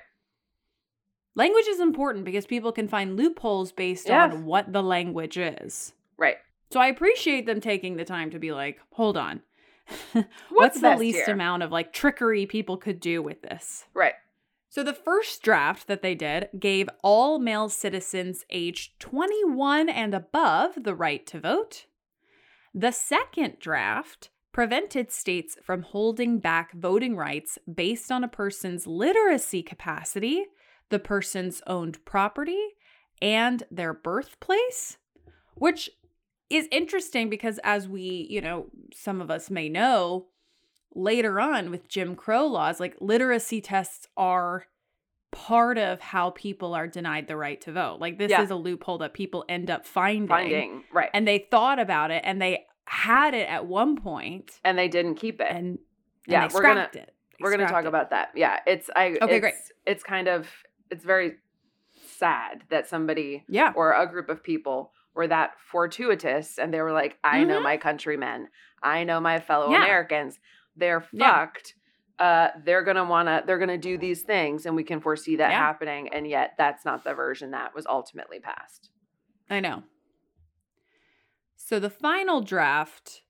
Language 1.37 1.69
is 1.69 1.79
important 1.79 2.25
because 2.25 2.47
people 2.47 2.73
can 2.73 2.89
find 2.89 3.17
loopholes 3.17 3.71
based 3.71 4.09
Yes. 4.09 4.33
on 4.33 4.45
what 4.45 4.73
the 4.73 4.83
language 4.83 5.39
is. 5.39 5.93
Right. 6.19 6.39
So 6.73 6.81
I 6.81 6.89
appreciate 6.89 7.47
them 7.47 7.61
taking 7.61 7.97
the 7.97 8.05
time 8.05 8.31
to 8.31 8.41
be 8.41 8.51
like, 8.51 8.81
hold 8.95 9.17
on. 9.17 9.43
What's 10.13 10.27
What's, 10.51 10.81
the 10.81 10.97
least 10.97 11.27
here? 11.27 11.35
amount 11.35 11.63
of 11.63 11.71
like 11.71 11.93
trickery 11.93 12.47
people 12.47 12.77
could 12.77 12.99
do 12.99 13.23
with 13.23 13.41
this? 13.43 13.85
Right. 13.95 14.15
So 14.71 14.85
the 14.85 14.95
first 14.95 15.43
draft 15.43 15.89
that 15.89 16.01
they 16.01 16.15
did 16.15 16.49
gave 16.57 16.89
all 17.03 17.41
male 17.41 17.69
citizens 17.69 18.45
aged 18.51 19.01
21 19.01 19.89
and 19.89 20.15
above 20.15 20.85
the 20.85 20.95
right 20.95 21.27
to 21.27 21.41
vote. 21.41 21.87
The 22.73 22.93
second 22.93 23.59
draft 23.59 24.31
prevented 24.53 25.11
states 25.11 25.57
from 25.61 25.83
holding 25.83 26.39
back 26.39 26.73
voting 26.73 27.17
rights 27.17 27.59
based 27.73 28.13
on 28.13 28.23
a 28.23 28.29
person's 28.29 28.87
literacy 28.87 29.65
capacity, 29.65 30.47
the 30.89 31.01
person's 31.01 31.63
owned 31.67 32.05
property, 32.05 32.63
and 33.21 33.65
their 33.73 33.93
birthplace, 33.93 34.99
which 35.57 35.91
is 36.49 36.69
interesting 36.71 37.29
because 37.29 37.59
as 37.65 37.89
we, 37.89 38.29
you 38.31 38.41
know, 38.41 38.67
some 38.95 39.21
of 39.21 39.33
us 39.33 39.51
may 39.51 39.69
know, 39.69 40.27
later 40.95 41.41
on 41.41 41.71
with 41.71 41.89
Jim 41.89 42.17
Crow 42.17 42.47
laws, 42.47 42.81
like 42.81 42.97
literacy 43.01 43.61
tests 43.61 44.07
are 44.17 44.67
part 45.33 45.79
of 45.79 46.01
how 46.01 46.31
people 46.31 46.75
are 46.75 46.89
denied 46.89 47.29
the 47.29 47.37
right 47.37 47.61
to 47.61 47.73
vote. 47.73 48.01
Like 48.01 48.19
this 48.19 48.31
Yeah. 48.31 48.43
is 48.43 48.51
a 48.51 48.57
loophole 48.57 48.99
that 48.99 49.15
people 49.15 49.45
end 49.49 49.71
up 49.71 49.87
finding. 49.87 50.27
Finding. 50.29 50.85
Right. 50.93 51.11
And 51.15 51.27
they 51.27 51.47
thought 51.51 51.79
about 51.79 52.11
it 52.11 52.23
and 52.25 52.43
they 52.43 52.67
had 52.87 53.35
it 53.35 53.49
at 53.49 53.67
one 53.67 53.97
point 53.97 54.59
and 54.65 54.77
they 54.77 54.89
didn't 54.89 55.15
keep 55.15 55.41
it. 55.41 55.47
and, 55.49 55.57
and 55.67 55.79
Yeah, 56.27 56.49
they 56.49 56.55
we're 56.55 56.63
gonna- 56.63 56.91
it. 56.93 56.93
They 56.93 57.07
We're 57.45 57.51
going 57.57 57.67
to 57.67 57.73
talk 57.73 57.85
it. 57.85 57.89
about 57.89 58.11
that. 58.11 58.33
Yeah, 58.35 58.59
it's 58.67 58.91
I 58.95 59.17
Okay, 59.23 59.37
it's, 59.37 59.41
great. 59.41 59.55
It's 59.87 60.03
kind 60.03 60.27
of 60.29 60.49
it's 60.91 61.05
very 61.05 61.37
sad 62.19 62.65
that 62.69 62.87
somebody 62.89 63.45
Yeah. 63.49 63.73
or 63.77 63.93
a 63.93 64.07
group 64.07 64.29
of 64.29 64.43
people 64.43 64.93
were 65.15 65.27
that 65.29 65.53
fortuitous 65.61 66.59
and 66.59 66.75
they 66.75 66.81
were 66.83 66.93
like, 66.93 67.19
I 67.25 67.45
know 67.45 67.61
Mhm. 67.61 67.63
my 67.63 67.77
countrymen. 67.77 68.49
I 68.83 69.05
know 69.05 69.21
my 69.21 69.39
fellow 69.39 69.71
Yeah. 69.71 69.85
Americans. 69.85 70.39
They're 70.81 71.07
Yeah. 71.13 71.31
fucked. 71.47 71.75
Uh, 72.19 72.49
they're 72.65 72.83
gonna 72.83 73.05
wanna 73.05 73.43
they're 73.47 73.59
gonna 73.59 73.79
do 73.79 73.97
these 73.97 74.23
things 74.23 74.67
and 74.67 74.75
we 74.77 74.85
can 74.85 75.01
foresee 75.01 75.37
that 75.37 75.51
Yeah. 75.53 75.59
happening, 75.59 76.09
and 76.09 76.27
yet 76.27 76.55
that's 76.59 76.85
not 76.85 77.05
the 77.05 77.15
version 77.15 77.53
that 77.53 77.75
was 77.75 77.87
ultimately 77.87 78.41
passed. 78.41 78.91
I 79.49 79.61
know. 79.61 79.85
So 81.57 81.79
the 81.79 81.91
final 81.91 82.41
draft, 82.41 83.23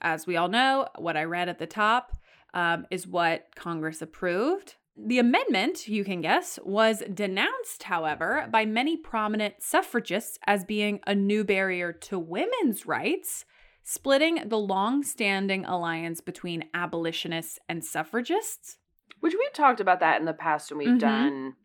as 0.00 0.26
we 0.26 0.36
all 0.36 0.48
know, 0.48 0.88
what 0.96 1.16
I 1.16 1.24
read 1.24 1.48
at 1.48 1.58
the 1.58 1.66
top, 1.66 2.12
um, 2.52 2.86
is 2.90 3.06
what 3.06 3.54
Congress 3.56 4.02
approved. 4.02 4.76
The 4.96 5.18
amendment, 5.18 5.88
you 5.88 6.04
can 6.04 6.20
guess, 6.20 6.58
was 6.64 7.02
denounced, 7.12 7.84
however, 7.84 8.46
by 8.50 8.64
many 8.64 8.96
prominent 8.96 9.56
suffragists 9.60 10.38
as 10.46 10.64
being 10.64 11.00
a 11.06 11.14
new 11.14 11.42
barrier 11.44 11.92
to 11.92 12.18
women's 12.18 12.86
rights, 12.86 13.44
splitting 13.84 14.48
the 14.48 14.58
long 14.58 15.02
standing 15.04 15.64
alliance 15.64 16.20
between 16.20 16.64
abolitionists 16.74 17.58
and 17.68 17.84
suffragists. 17.84 18.78
Which 19.20 19.34
we've 19.38 19.52
talked 19.52 19.78
about 19.80 20.00
that 20.00 20.18
in 20.18 20.26
the 20.26 20.32
past 20.32 20.70
when 20.72 20.78
we've 20.78 20.88
Mhm. 20.96 20.98
done 21.00 21.56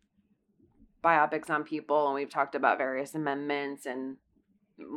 biopics 1.02 1.48
on 1.50 1.64
people 1.64 2.06
and 2.06 2.14
we've 2.14 2.28
talked 2.30 2.54
about 2.54 2.76
various 2.78 3.14
amendments 3.14 3.86
and 3.86 4.18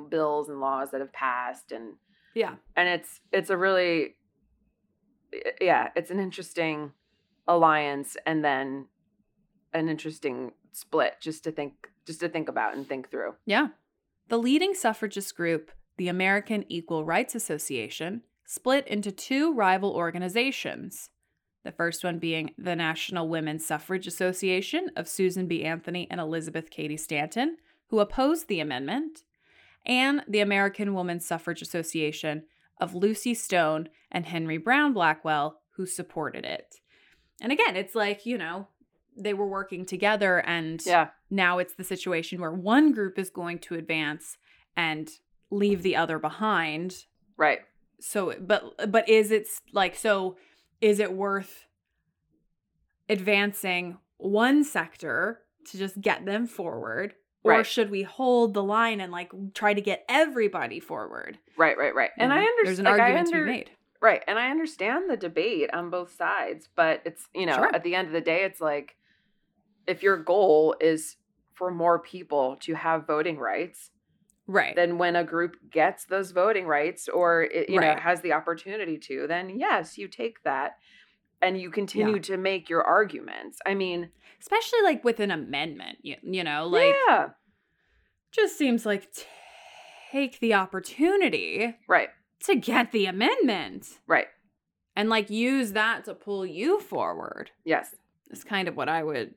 bills 0.09 0.49
and 0.49 0.59
laws 0.59 0.91
that 0.91 0.99
have 1.01 1.13
passed 1.13 1.71
and 1.71 1.95
Yeah. 2.36 2.55
and 2.75 2.88
it's 2.89 3.21
it's 3.31 3.49
a 3.49 3.57
really 3.57 4.15
yeah, 5.62 5.89
it's 5.95 6.12
an 6.12 6.19
interesting 6.19 6.93
alliance 7.47 8.15
and 8.25 8.43
then 8.45 8.88
an 9.73 9.89
interesting 9.89 10.53
split 10.73 11.19
just 11.19 11.43
to 11.45 11.51
think 11.51 11.89
just 12.05 12.19
to 12.19 12.29
think 12.29 12.49
about 12.49 12.75
and 12.75 12.88
think 12.88 13.09
through. 13.09 13.36
Yeah. 13.45 13.69
The 14.27 14.38
leading 14.38 14.73
suffragist 14.73 15.36
group, 15.36 15.71
the 15.97 16.08
American 16.08 16.65
Equal 16.69 17.06
Rights 17.06 17.36
Association, 17.36 18.23
split 18.45 18.88
into 18.88 19.12
two 19.12 19.53
rival 19.53 19.91
organizations. 19.91 21.10
The 21.63 21.71
first 21.71 22.03
one 22.03 22.19
being 22.19 22.51
the 22.58 22.75
National 22.75 23.29
Women's 23.29 23.65
Suffrage 23.65 24.06
Association 24.08 24.91
of 24.95 25.08
Susan 25.08 25.47
B. 25.47 25.63
Anthony 25.63 26.08
and 26.12 26.19
Elizabeth 26.19 26.69
Cady 26.69 26.97
Stanton, 26.97 27.58
who 27.88 27.99
opposed 27.99 28.47
the 28.47 28.60
amendment, 28.60 29.23
and 29.86 30.23
the 30.27 30.39
American 30.39 30.93
Women's 30.93 31.25
Suffrage 31.25 31.62
Association 31.62 32.43
of 32.82 32.95
Lucy 32.95 33.34
Stone 33.34 33.89
and 34.12 34.25
Henry 34.25 34.58
Browne 34.58 34.93
Blackwell, 34.93 35.62
who 35.75 35.86
supported 35.86 36.43
it. 36.45 36.75
And 37.41 37.51
again, 37.51 37.75
it's 37.75 37.95
like, 37.95 38.25
you 38.25 38.38
know, 38.38 38.67
they 39.15 39.34
were 39.34 39.47
working 39.47 39.86
together 39.86 40.39
and 40.39 40.82
Yeah. 40.86 41.10
now 41.29 41.60
it's 41.60 41.75
the 41.75 41.84
situation 41.84 42.41
where 42.41 42.51
one 42.51 42.91
group 42.91 43.19
is 43.19 43.29
going 43.29 43.60
to 43.60 43.75
advance 43.75 44.38
and 44.75 45.10
leave 45.54 45.84
the 45.84 45.96
other 45.96 46.20
behind 46.20 47.06
Right. 47.38 47.60
so 48.00 48.34
but 48.39 48.92
but 48.92 49.08
is 49.08 49.32
it 49.32 49.48
like 49.72 49.96
so 49.96 50.36
is 50.82 51.00
it 51.00 51.13
worth 51.13 51.66
advancing 53.10 53.98
one 54.18 54.63
sector 54.63 55.42
to 55.72 55.78
just 55.78 56.00
get 56.02 56.26
them 56.26 56.48
forward 56.48 57.13
or 57.46 57.63
should 57.66 57.92
we 57.92 58.04
hold 58.04 58.54
the 58.54 58.63
line 58.63 59.02
and 59.02 59.12
like 59.12 59.32
try 59.54 59.74
to 59.74 59.82
get 59.82 60.06
everybody 60.08 60.80
forward 60.80 61.38
Right, 61.58 61.78
right, 61.78 61.94
right. 61.94 62.10
And 62.18 62.32
You 62.32 62.39
I 62.39 62.42
understand 62.42 62.66
there's 62.66 62.80
an 62.80 62.86
like, 62.86 63.00
argument 63.02 63.28
to 63.28 63.34
be 63.34 63.42
made 63.44 63.72
Right. 64.02 64.22
And 64.28 64.38
I 64.38 64.50
understand 64.52 65.10
the 65.10 65.16
debate 65.16 65.70
on 65.74 65.89
both 65.89 66.13
sides, 66.13 66.68
but 66.76 67.02
it's, 67.06 67.30
you 67.34 67.46
know, 67.46 67.56
Sure. 67.56 67.74
at 67.74 67.84
the 67.86 67.96
end 67.96 68.08
of 68.08 68.12
the 68.13 68.20
day, 68.20 68.44
it's 68.44 68.60
like 68.60 68.98
if 69.88 70.04
your 70.04 70.18
goal 70.18 70.76
is 70.82 71.16
for 71.54 71.72
more 71.72 72.00
people 72.00 72.58
to 72.63 72.74
have 72.74 73.08
voting 73.08 73.38
rights, 73.38 73.92
right 74.47 74.75
then 74.75 74.97
when 74.97 75.15
a 75.15 75.23
group 75.23 75.56
gets 75.71 76.06
those 76.06 76.32
voting 76.32 76.65
rights 76.67 77.08
or 77.08 77.43
it, 77.43 77.69
you 77.69 77.79
know 77.79 77.95
has 77.95 78.21
the 78.21 78.34
opportunity 78.34 78.97
to, 78.97 79.25
then 79.27 79.49
yes, 79.60 79.97
you 79.97 80.08
take 80.08 80.43
that 80.43 80.77
and 81.41 81.60
you 81.60 81.69
continue 81.69 82.15
Yeah. 82.15 82.21
to 82.21 82.38
make 82.38 82.69
your 82.69 82.84
arguments. 82.84 83.60
I 83.65 83.73
mean, 83.73 84.10
especially 84.41 84.82
like 84.84 85.03
with 85.03 85.19
an 85.19 85.32
amendment 85.32 85.99
you, 86.01 86.15
you 86.23 86.43
know 86.43 86.67
like 86.67 86.93
yeah, 87.08 87.29
just 88.32 88.58
seems 88.58 88.86
like 88.86 89.08
take 90.12 90.39
the 90.39 90.53
opportunity 90.53 91.75
right, 91.88 92.10
to 92.41 92.56
get 92.56 92.91
the 92.91 93.06
amendment 93.08 93.88
right. 94.08 94.27
and 94.95 95.10
like 95.10 95.29
use 95.29 95.71
that 95.73 96.06
to 96.06 96.13
pull 96.13 96.45
you 96.45 96.79
forward. 96.79 97.51
Yes. 97.65 97.95
it's 98.29 98.43
kind 98.43 98.67
of 98.67 98.75
what 98.75 98.89
I 98.89 99.03
would 99.03 99.36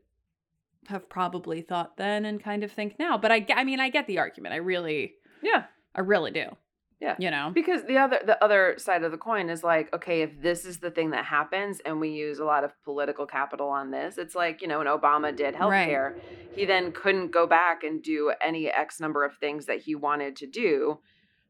have 0.89 1.09
probably 1.09 1.63
thought 1.63 1.97
then 1.97 2.25
and 2.25 2.43
kind 2.43 2.63
of 2.65 2.73
think 2.73 2.99
now. 2.99 3.17
But 3.19 3.33
I 3.33 3.47
I 3.55 3.65
mean, 3.65 3.81
I 3.81 3.89
get 3.91 4.07
the 4.07 4.19
argument. 4.19 4.53
I 4.55 4.59
really 4.59 5.15
Yeah. 5.43 5.65
I 5.95 6.01
really 6.01 6.31
do. 6.31 6.57
Yeah. 7.01 7.17
You 7.19 7.31
know. 7.31 7.51
Because 7.55 7.85
the 7.85 7.99
other 7.99 8.21
the 8.25 8.43
other 8.43 8.75
side 8.79 9.03
of 9.05 9.13
the 9.13 9.19
coin 9.19 9.51
is 9.51 9.63
like, 9.63 9.93
okay, 9.95 10.23
if 10.23 10.41
this 10.41 10.65
is 10.65 10.79
the 10.79 10.91
thing 10.91 11.11
that 11.11 11.25
happens 11.27 11.81
and 11.85 12.01
we 12.01 12.09
use 12.11 12.39
a 12.39 12.45
lot 12.45 12.65
of 12.65 12.73
political 12.85 13.27
capital 13.27 13.69
on 13.69 13.91
this, 13.91 14.17
it's 14.19 14.35
like, 14.35 14.63
you 14.63 14.69
know, 14.69 14.79
when 14.79 14.87
Obama 14.87 15.35
did 15.35 15.55
Right. 15.55 15.89
healthcare, 15.91 16.15
he 16.55 16.65
then 16.65 16.93
couldn't 16.93 17.33
go 17.33 17.47
back 17.47 17.85
and 17.85 18.03
do 18.03 18.33
any 18.41 18.69
X 18.71 18.99
number 19.01 19.25
of 19.25 19.37
things 19.37 19.67
that 19.67 19.81
he 19.81 19.95
wanted 19.95 20.37
to 20.37 20.47
do 20.47 21.01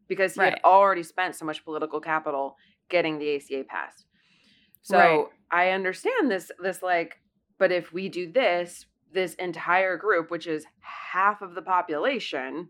because 0.09 0.35
he 0.35 0.41
Right. 0.41 0.55
had 0.55 0.61
already 0.65 1.03
spent 1.05 1.37
so 1.37 1.45
much 1.45 1.65
political 1.65 2.01
capital 2.01 2.57
getting 2.89 3.19
the 3.19 3.37
ACA 3.37 3.65
passed. 3.65 4.07
So 4.83 4.99
Right. 4.99 5.27
I 5.51 5.71
understand 5.71 6.31
this 6.31 6.51
this 6.61 6.83
like, 6.83 7.21
but 7.59 7.71
if 7.71 7.93
we 7.93 8.09
do 8.09 8.31
this, 8.31 8.87
this 9.17 9.35
entire 9.35 9.97
group, 9.97 10.31
which 10.31 10.47
is 10.47 10.67
half 10.81 11.41
of 11.43 11.55
the 11.55 11.63
population, 11.63 12.69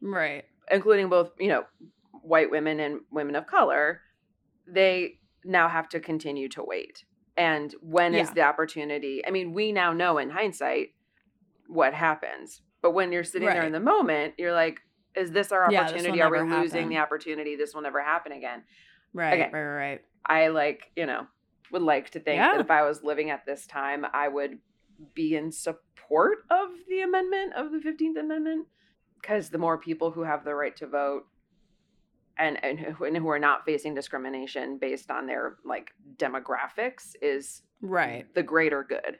Right. 0.00 0.44
including 0.70 1.08
both, 1.08 1.32
you 1.38 1.48
know, 1.48 1.64
white 2.22 2.50
women 2.50 2.78
and 2.80 3.00
women 3.10 3.34
of 3.36 3.46
color, 3.46 4.00
they 4.66 5.18
now 5.44 5.68
have 5.68 5.88
to 5.90 6.00
continue 6.00 6.48
to 6.50 6.62
wait. 6.62 7.04
And 7.36 7.74
when 7.80 8.14
is 8.14 8.28
Yeah. 8.28 8.34
the 8.34 8.42
opportunity? 8.42 9.24
I 9.26 9.30
mean, 9.30 9.52
we 9.52 9.72
now 9.72 9.92
know 9.92 10.18
in 10.18 10.30
hindsight 10.30 10.90
what 11.66 11.94
happens. 11.94 12.62
But 12.80 12.92
when 12.92 13.10
you're 13.12 13.24
sitting 13.24 13.48
there 13.48 13.64
in 13.64 13.72
the 13.72 13.80
moment, 13.80 14.34
you're 14.38 14.52
like, 14.52 14.80
is 15.16 15.32
this 15.32 15.50
our 15.50 15.70
Yeah, 15.70 15.82
this 15.82 15.92
opportunity? 15.92 16.22
Are 16.22 16.30
we 16.30 16.38
losing 16.40 16.78
happen. 16.82 16.88
the 16.90 16.98
opportunity? 16.98 17.56
This 17.56 17.74
will 17.74 17.82
never 17.82 18.00
happen 18.02 18.32
again. 18.32 18.62
Right. 19.12 19.32
Okay. 19.32 19.50
Right. 19.52 19.52
Right. 19.52 19.90
Right. 19.90 20.00
I 20.26 20.48
like, 20.48 20.92
you 20.94 21.06
know, 21.06 21.26
would 21.72 21.82
like 21.82 22.10
to 22.10 22.20
think 22.20 22.36
Yeah. 22.36 22.52
that 22.52 22.60
if 22.60 22.70
I 22.70 22.82
was 22.82 23.02
living 23.02 23.30
at 23.30 23.44
this 23.46 23.66
time, 23.66 24.06
I 24.12 24.28
would 24.28 24.58
be 25.14 25.36
in 25.36 25.52
support 25.52 26.38
of 26.50 26.68
the 26.88 27.00
amendment 27.02 27.52
of 27.54 27.70
the 27.72 27.78
15th 27.78 28.18
Amendment 28.18 28.66
because 29.20 29.50
the 29.50 29.58
more 29.58 29.78
people 29.78 30.10
who 30.10 30.22
have 30.22 30.44
the 30.44 30.54
right 30.54 30.76
to 30.76 30.86
vote 30.86 31.26
and, 32.38 32.62
and, 32.64 32.78
who, 32.78 33.04
and 33.04 33.16
who 33.16 33.28
are 33.28 33.38
not 33.38 33.64
facing 33.64 33.94
discrimination 33.94 34.78
based 34.78 35.10
on 35.10 35.26
their 35.26 35.56
like 35.64 35.90
demographics 36.16 37.14
is 37.20 37.62
Right. 37.80 38.32
the 38.34 38.42
greater 38.42 38.82
good. 38.84 39.18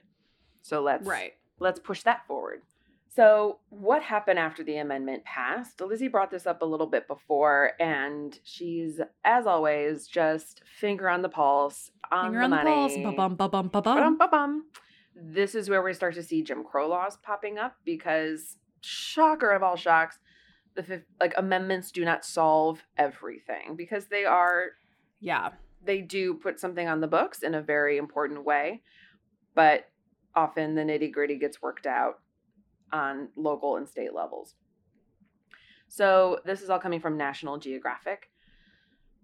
So 0.63 0.81
let's 0.83 1.07
Right. 1.07 1.35
let's 1.59 1.81
push 1.81 2.03
that 2.03 2.27
forward. 2.27 2.63
So, 3.11 3.59
what 3.71 4.03
happened 4.03 4.39
after 4.39 4.63
the 4.63 4.77
amendment 4.77 5.25
passed? 5.25 5.81
Lizzie 5.81 6.07
brought 6.09 6.31
this 6.31 6.47
up 6.47 6.63
a 6.63 6.65
little 6.65 6.87
bit 6.87 7.09
before, 7.09 7.73
and 7.81 8.39
she's, 8.45 9.01
as 9.25 9.47
always, 9.47 10.07
just 10.07 10.63
finger 10.79 11.09
on 11.09 11.23
the 11.23 11.29
pulse, 11.29 11.91
on 12.13 12.27
Finger 12.27 12.39
the 12.41 12.45
on 12.45 12.51
the 12.51 12.57
pulse. 12.71 12.97
Ba-bum, 13.03 13.35
ba-bum, 13.35 13.69
ba-bum. 13.69 13.95
Ba-dum, 13.97 14.19
ba-bum. 14.19 14.67
This 15.21 15.55
is 15.55 15.69
where 15.69 15.83
we 15.83 15.93
start 15.95 16.15
to 16.15 16.23
see 16.23 16.43
Jim 16.43 16.63
Crow 16.63 16.89
laws 16.89 17.17
popping 17.17 17.59
up 17.59 17.77
because, 17.85 18.57
shocker 18.81 19.51
of 19.51 19.63
all 19.63 19.77
shocks, 19.77 20.19
the 20.75 20.83
fif- 20.85 21.03
like 21.19 21.35
amendments 21.37 21.91
do 21.91 22.05
not 22.05 22.25
solve 22.25 22.85
everything 22.97 23.75
because 23.77 24.07
they 24.07 24.25
are 24.25 24.73
Yeah. 25.21 25.51
they 25.83 26.01
do 26.03 26.35
put 26.35 26.61
something 26.61 26.87
on 26.87 27.01
the 27.01 27.09
books 27.09 27.43
in 27.43 27.55
a 27.55 27.63
very 27.63 27.97
important 27.99 28.45
way, 28.45 28.83
but 29.55 29.91
often 30.37 30.75
the 30.77 30.83
nitty 30.83 31.11
gritty 31.13 31.37
gets 31.37 31.61
worked 31.61 31.87
out 31.87 32.21
on 32.93 33.29
local 33.35 33.77
and 33.77 33.89
state 33.89 34.15
levels. 34.15 34.55
So, 35.89 36.41
this 36.45 36.63
is 36.63 36.71
all 36.71 36.79
coming 36.79 37.01
from 37.01 37.17
National 37.17 37.59
Geographic. 37.59 38.31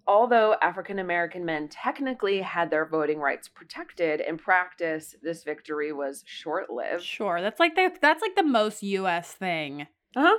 Although 0.06 0.56
African 0.60 0.98
American 0.98 1.44
men 1.44 1.68
technically 1.68 2.40
had 2.42 2.70
their 2.70 2.84
voting 2.86 3.18
rights 3.20 3.48
protected, 3.48 4.20
in 4.20 4.36
practice, 4.36 5.14
this 5.22 5.44
victory 5.44 5.92
was 5.92 6.22
short 6.26 6.68
lived. 6.70 7.02
Sure. 7.02 7.40
That's 7.40 7.58
like 7.58 7.74
the 7.74 7.90
that's 8.00 8.20
like 8.22 8.36
the 8.36 8.42
most 8.42 8.82
US 8.82 9.32
thing 9.32 9.82
Uh 10.14 10.22
huh. 10.22 10.36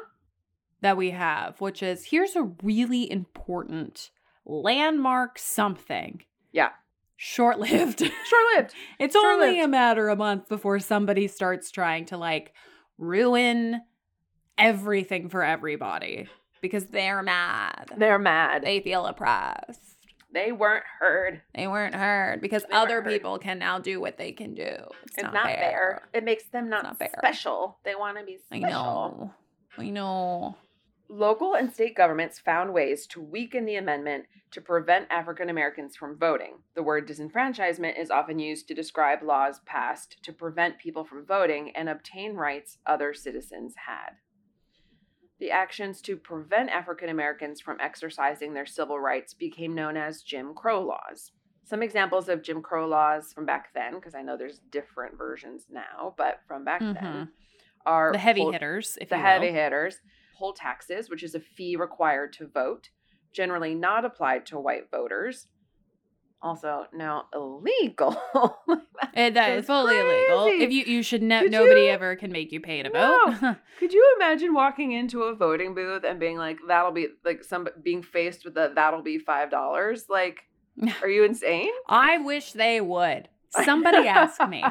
that 0.82 0.98
we 0.98 1.10
have, 1.12 1.60
which 1.62 1.82
is 1.82 2.06
here's 2.06 2.36
a 2.36 2.44
really 2.62 3.10
important 3.12 4.12
landmark 4.46 5.40
something. 5.40 6.22
Yeah. 6.52 6.70
Short 7.18 7.58
lived. 7.60 8.00
Short 8.26 8.46
lived. 8.56 8.74
it's 9.00 9.16
only 9.16 9.48
Short-lived. 9.48 9.66
a 9.66 9.68
matter 9.68 10.10
of 10.10 10.20
a 10.20 10.24
month 10.24 10.48
before 10.50 10.80
somebody 10.80 11.28
starts 11.28 11.72
trying 11.72 12.06
to 12.08 12.18
like 12.18 12.54
ruin 13.00 13.82
everything 14.58 15.28
for 15.30 15.44
everybody 15.44 16.28
because 16.66 16.86
they're 16.88 17.22
mad. 17.22 17.92
They're 17.98 18.20
mad. 18.20 18.64
They 18.64 18.80
feel 18.80 19.06
oppressed. 19.06 19.82
They 20.34 20.52
weren't 20.52 20.84
heard. 21.00 21.42
They 21.54 21.68
weren't 21.68 21.96
heard 21.96 22.42
because 22.42 22.64
They 22.64 22.76
other 22.76 23.02
heard. 23.02 23.06
people 23.12 23.38
can 23.40 23.58
now 23.60 23.80
do 23.80 24.02
what 24.02 24.18
they 24.18 24.32
can 24.32 24.54
do. 24.54 24.64
It's, 24.64 25.14
It's 25.18 25.24
not, 25.24 25.34
not, 25.34 25.46
fair. 25.46 25.56
fair. 25.56 26.10
It 26.14 26.24
makes 26.24 26.46
them 26.46 26.70
not, 26.70 26.84
not 26.84 26.98
special. 27.20 27.78
They 27.86 27.96
want 27.96 28.18
to 28.18 28.26
be 28.26 28.38
special. 28.38 28.66
I 28.66 28.70
know. 28.70 29.34
I 29.78 29.90
know. 29.90 30.58
Local 31.08 31.54
and 31.54 31.72
state 31.72 31.96
governments 31.96 32.40
found 32.40 32.74
ways 32.74 33.06
to 33.08 33.22
weaken 33.22 33.66
the 33.66 33.76
amendment 33.76 34.26
to 34.52 34.60
prevent 34.60 35.06
African 35.12 35.50
Americans 35.50 35.96
from 35.96 36.18
voting. 36.18 36.56
The 36.74 36.82
word 36.84 37.08
disenfranchisement 37.08 38.00
is 38.00 38.10
often 38.10 38.40
used 38.40 38.68
to 38.68 38.74
describe 38.74 39.22
laws 39.22 39.60
passed 39.66 40.18
to 40.24 40.34
prevent 40.34 40.80
people 40.80 41.04
from 41.06 41.26
voting 41.26 41.72
and 41.76 41.88
obtain 41.88 42.34
rights 42.34 42.80
other 42.88 43.14
citizens 43.14 43.76
had. 43.86 44.16
The 45.40 45.52
actions 45.52 46.02
to 46.04 46.16
prevent 46.16 46.70
African 46.70 47.10
Americans 47.10 47.60
from 47.60 47.80
exercising 47.82 48.54
their 48.54 48.66
civil 48.66 49.00
rights 49.00 49.34
became 49.34 49.76
known 49.76 49.98
as 49.98 50.22
Jim 50.22 50.54
Crow 50.54 50.82
laws. 50.82 51.32
Some 51.66 51.82
examples 51.84 52.30
of 52.30 52.42
Jim 52.44 52.62
Crow 52.62 52.88
laws 52.88 53.34
from 53.34 53.46
back 53.46 53.74
then, 53.74 53.96
because 53.96 54.16
I 54.16 54.22
know 54.22 54.38
there's 54.38 54.60
different 54.60 55.18
versions 55.18 55.66
now, 55.70 56.14
but 56.18 56.40
from 56.48 56.64
back 56.64 56.80
then, 56.82 56.94
Mhm. 56.96 57.32
are 57.86 58.12
The 58.12 58.18
heavy 58.18 58.42
poll- 58.42 58.52
hitters, 58.52 58.98
if 59.02 59.10
the 59.10 59.18
you 59.18 59.22
heavy 59.22 59.52
hitters, 59.52 60.02
poll 60.38 60.54
taxes, 60.54 61.10
which 61.10 61.24
is 61.24 61.36
a 61.36 61.40
fee 61.40 61.76
required 61.76 62.32
to 62.34 62.48
vote, 62.48 62.90
generally 63.32 63.76
not 63.76 64.06
applied 64.06 64.46
to 64.48 64.60
white 64.60 64.90
voters. 64.90 65.48
Also, 66.46 66.86
now 66.94 67.26
illegal. 67.34 68.16
Eh, 69.14 69.30
that 69.30 69.52
is 69.52 69.62
is 69.62 69.66
fully 69.68 69.98
illegal. 69.98 70.46
If 70.48 70.72
you 70.72 70.84
you 70.86 71.02
should 71.04 71.22
ne- 71.22 71.48
nobody 71.48 71.84
you- 71.84 71.90
ever 71.90 72.16
can 72.16 72.32
make 72.32 72.52
you 72.52 72.60
pay 72.60 72.84
to 72.84 72.90
No. 72.90 73.18
vote. 73.42 73.56
Could 73.80 73.94
you 73.94 74.14
imagine 74.18 74.54
walking 74.54 74.92
into 74.92 75.24
a 75.24 75.36
voting 75.36 75.74
booth 75.74 76.04
and 76.04 76.20
being 76.20 76.38
like, 76.38 76.58
"That'll 76.68 76.92
be 76.92 77.08
like 77.24 77.44
some 77.44 77.68
being 77.82 78.04
faced 78.04 78.44
with 78.46 78.54
the 78.56 78.72
that'll 78.76 79.02
be 79.04 79.18
five 79.18 79.50
dollars"? 79.50 80.06
Like, 80.10 80.44
are 81.02 81.10
you 81.10 81.24
insane? 81.24 81.72
I 81.88 82.18
wish 82.20 82.52
they 82.54 82.80
would. 82.82 83.30
Somebody 83.64 84.08
ask 84.08 84.46
me. 84.50 84.64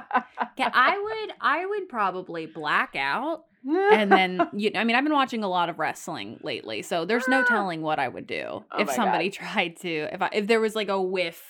Yeah, 0.59 0.71
I 0.75 0.99
would 0.99 1.35
I 1.41 1.65
would 1.67 1.89
probably 1.89 2.45
black 2.47 2.95
out 2.97 3.45
and 3.67 4.13
then 4.13 4.47
you 4.53 4.71
know, 4.73 4.81
I 4.81 4.85
mean 4.85 4.95
I've 4.97 5.05
been 5.05 5.13
watching 5.15 5.43
a 5.43 5.49
lot 5.49 5.69
of 5.71 5.79
wrestling 5.79 6.39
lately, 6.43 6.83
so 6.83 7.05
there's 7.07 7.27
no 7.29 7.43
telling 7.49 7.81
what 7.83 7.99
I 7.99 8.09
would 8.09 8.27
do 8.27 8.65
Oh 8.71 8.79
if 8.79 8.91
somebody 8.91 9.31
God. 9.31 9.37
tried 9.39 9.77
to 9.81 10.09
if 10.13 10.21
I, 10.23 10.29
if 10.33 10.47
there 10.47 10.61
was 10.61 10.75
like 10.75 10.89
a 10.89 11.01
whiff 11.01 11.43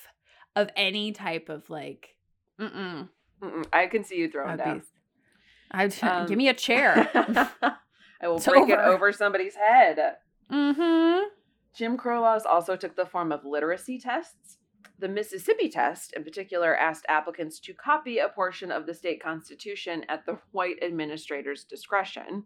of 0.56 0.70
any 0.76 1.12
type 1.12 1.48
of 1.48 1.68
like 1.70 2.16
mm-mm. 2.60 3.08
Mm-mm, 3.42 3.66
I 3.72 3.86
can 3.86 4.04
see 4.04 4.16
you 4.16 4.30
throwing 4.30 4.56
down. 4.56 4.82
I'd 5.70 6.02
Um, 6.02 6.26
give 6.26 6.38
me 6.38 6.48
a 6.48 6.54
chair. 6.54 7.08
I 8.20 8.28
will 8.28 8.36
It's 8.36 8.46
break 8.46 8.68
it 8.68 8.78
over. 8.78 8.82
over 8.94 9.12
somebody's 9.12 9.56
head. 9.56 9.98
mm-hmm. 10.50 11.24
Jim 11.74 11.96
Crow 11.96 12.20
laws 12.20 12.46
also 12.46 12.76
took 12.76 12.94
the 12.96 13.04
form 13.06 13.32
of 13.32 13.44
literacy 13.44 13.98
tests. 13.98 14.58
The 15.00 15.08
Mississippi 15.08 15.68
test, 15.68 16.12
in 16.12 16.22
particular, 16.22 16.76
asked 16.76 17.04
applicants 17.08 17.58
to 17.60 17.74
copy 17.74 18.18
a 18.18 18.28
portion 18.28 18.70
of 18.70 18.86
the 18.86 18.94
state 18.94 19.20
constitution 19.20 20.04
at 20.08 20.24
the 20.24 20.38
white 20.52 20.76
administrator's 20.82 21.64
discretion. 21.64 22.44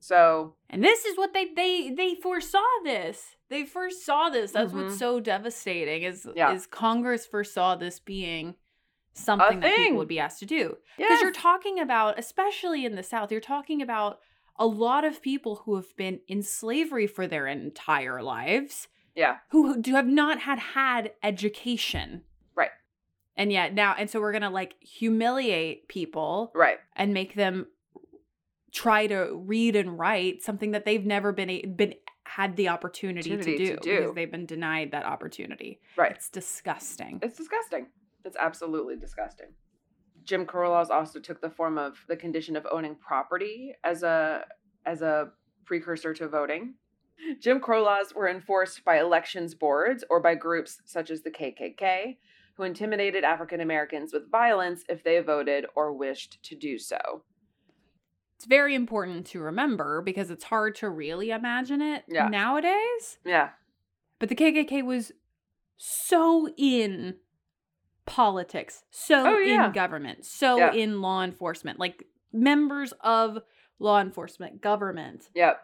So, 0.00 0.54
And 0.70 0.82
this 0.82 1.04
is 1.04 1.16
what 1.18 1.32
they 1.34 1.52
they 1.54 1.90
they 1.90 2.14
foresaw 2.14 2.64
this. 2.84 3.36
They 3.50 3.64
foresaw 3.64 4.30
this. 4.30 4.52
That's 4.52 4.72
Mhm. 4.72 4.84
what's 4.84 4.98
so 4.98 5.20
devastating 5.20 6.02
is 6.02 6.26
Yeah. 6.34 6.52
is 6.52 6.66
Congress 6.66 7.26
foresaw 7.26 7.76
this 7.76 8.00
being 8.00 8.56
something 9.12 9.60
that 9.60 9.76
people 9.76 9.98
would 9.98 10.08
be 10.08 10.18
asked 10.20 10.38
to 10.40 10.46
do. 10.46 10.78
Because 10.96 11.20
you're 11.20 11.32
talking 11.32 11.78
about, 11.80 12.18
especially 12.18 12.84
in 12.86 12.94
the 12.94 13.02
South, 13.02 13.30
you're 13.30 13.40
talking 13.40 13.82
about 13.82 14.20
a 14.56 14.66
lot 14.66 15.04
of 15.04 15.20
people 15.20 15.56
who 15.64 15.74
have 15.76 15.94
been 15.96 16.20
in 16.28 16.42
slavery 16.42 17.06
for 17.06 17.26
their 17.26 17.46
entire 17.46 18.22
lives, 18.22 18.88
yeah, 19.14 19.38
who 19.50 19.80
do 19.80 19.94
have 19.94 20.06
not 20.06 20.40
had 20.40 20.58
had 20.58 21.12
education. 21.22 22.24
right, 22.54 22.70
And 23.36 23.50
yet 23.52 23.74
now, 23.74 23.94
and 23.98 24.08
so 24.08 24.20
we're 24.20 24.32
gonna 24.32 24.50
like 24.50 24.76
humiliate 24.82 25.88
people 25.88 26.52
right. 26.54 26.78
and 26.94 27.12
make 27.12 27.34
them 27.34 27.66
try 28.72 29.06
to 29.06 29.34
read 29.44 29.76
and 29.76 29.98
write 29.98 30.42
something 30.42 30.70
that 30.72 30.84
they've 30.84 31.04
never 31.04 31.32
been 31.32 31.50
a- 31.50 31.66
been 31.66 31.94
had 32.24 32.56
the 32.56 32.68
opportunity, 32.68 33.32
Opportunity 33.32 33.66
to, 33.66 33.76
to 33.76 33.80
do 33.80 33.82
do. 33.90 33.98
because 33.98 34.14
they've 34.14 34.30
been 34.30 34.46
denied 34.46 34.92
that 34.92 35.04
opportunity. 35.04 35.80
Right. 35.96 36.12
It's 36.12 36.28
disgusting. 36.28 37.18
It's 37.22 37.36
disgusting. 37.36 37.88
It's 38.24 38.36
absolutely 38.38 38.96
disgusting. 38.96 39.48
Jim 40.24 40.46
Crow 40.46 40.70
laws 40.70 40.90
also 40.90 41.18
took 41.18 41.40
the 41.40 41.50
form 41.50 41.76
of 41.78 41.96
the 42.06 42.14
condition 42.16 42.54
of 42.54 42.66
owning 42.70 42.94
property 42.94 43.74
as 43.82 44.02
a 44.02 44.44
as 44.86 45.02
a 45.02 45.30
precursor 45.64 46.14
to 46.14 46.28
voting. 46.28 46.74
Jim 47.40 47.58
Crow 47.60 47.82
laws 47.82 48.14
were 48.14 48.28
enforced 48.28 48.84
by 48.84 49.00
elections 49.00 49.54
boards 49.54 50.04
or 50.08 50.20
by 50.20 50.34
groups 50.34 50.80
such 50.84 51.10
as 51.10 51.22
the 51.22 51.30
KKK, 51.30 52.16
who 52.56 52.62
intimidated 52.62 53.24
African 53.24 53.60
Americans 53.60 54.12
with 54.12 54.30
violence 54.30 54.84
if 54.88 55.02
they 55.02 55.18
voted 55.20 55.66
or 55.74 55.92
wished 55.92 56.42
to 56.44 56.54
do 56.54 56.78
so. 56.78 57.24
It's 58.40 58.46
very 58.46 58.74
important 58.74 59.26
to 59.26 59.40
remember 59.42 60.00
because 60.00 60.30
it's 60.30 60.44
hard 60.44 60.74
to 60.76 60.88
really 60.88 61.28
imagine 61.30 61.82
it 61.82 62.04
Yeah. 62.08 62.28
nowadays. 62.28 63.18
Yeah. 63.22 63.50
But 64.18 64.30
the 64.30 64.34
KKK 64.34 64.80
was 64.80 65.12
so 65.76 66.48
in 66.56 67.16
politics, 68.06 68.84
so 68.90 69.34
Oh, 69.34 69.38
yeah. 69.40 69.66
in 69.66 69.72
government, 69.72 70.24
so 70.24 70.56
Yeah. 70.56 70.72
in 70.72 71.02
law 71.02 71.22
enforcement, 71.22 71.78
like 71.78 72.04
members 72.32 72.94
of 73.02 73.40
law 73.78 74.00
enforcement, 74.00 74.62
government, 74.62 75.28
Yep. 75.34 75.62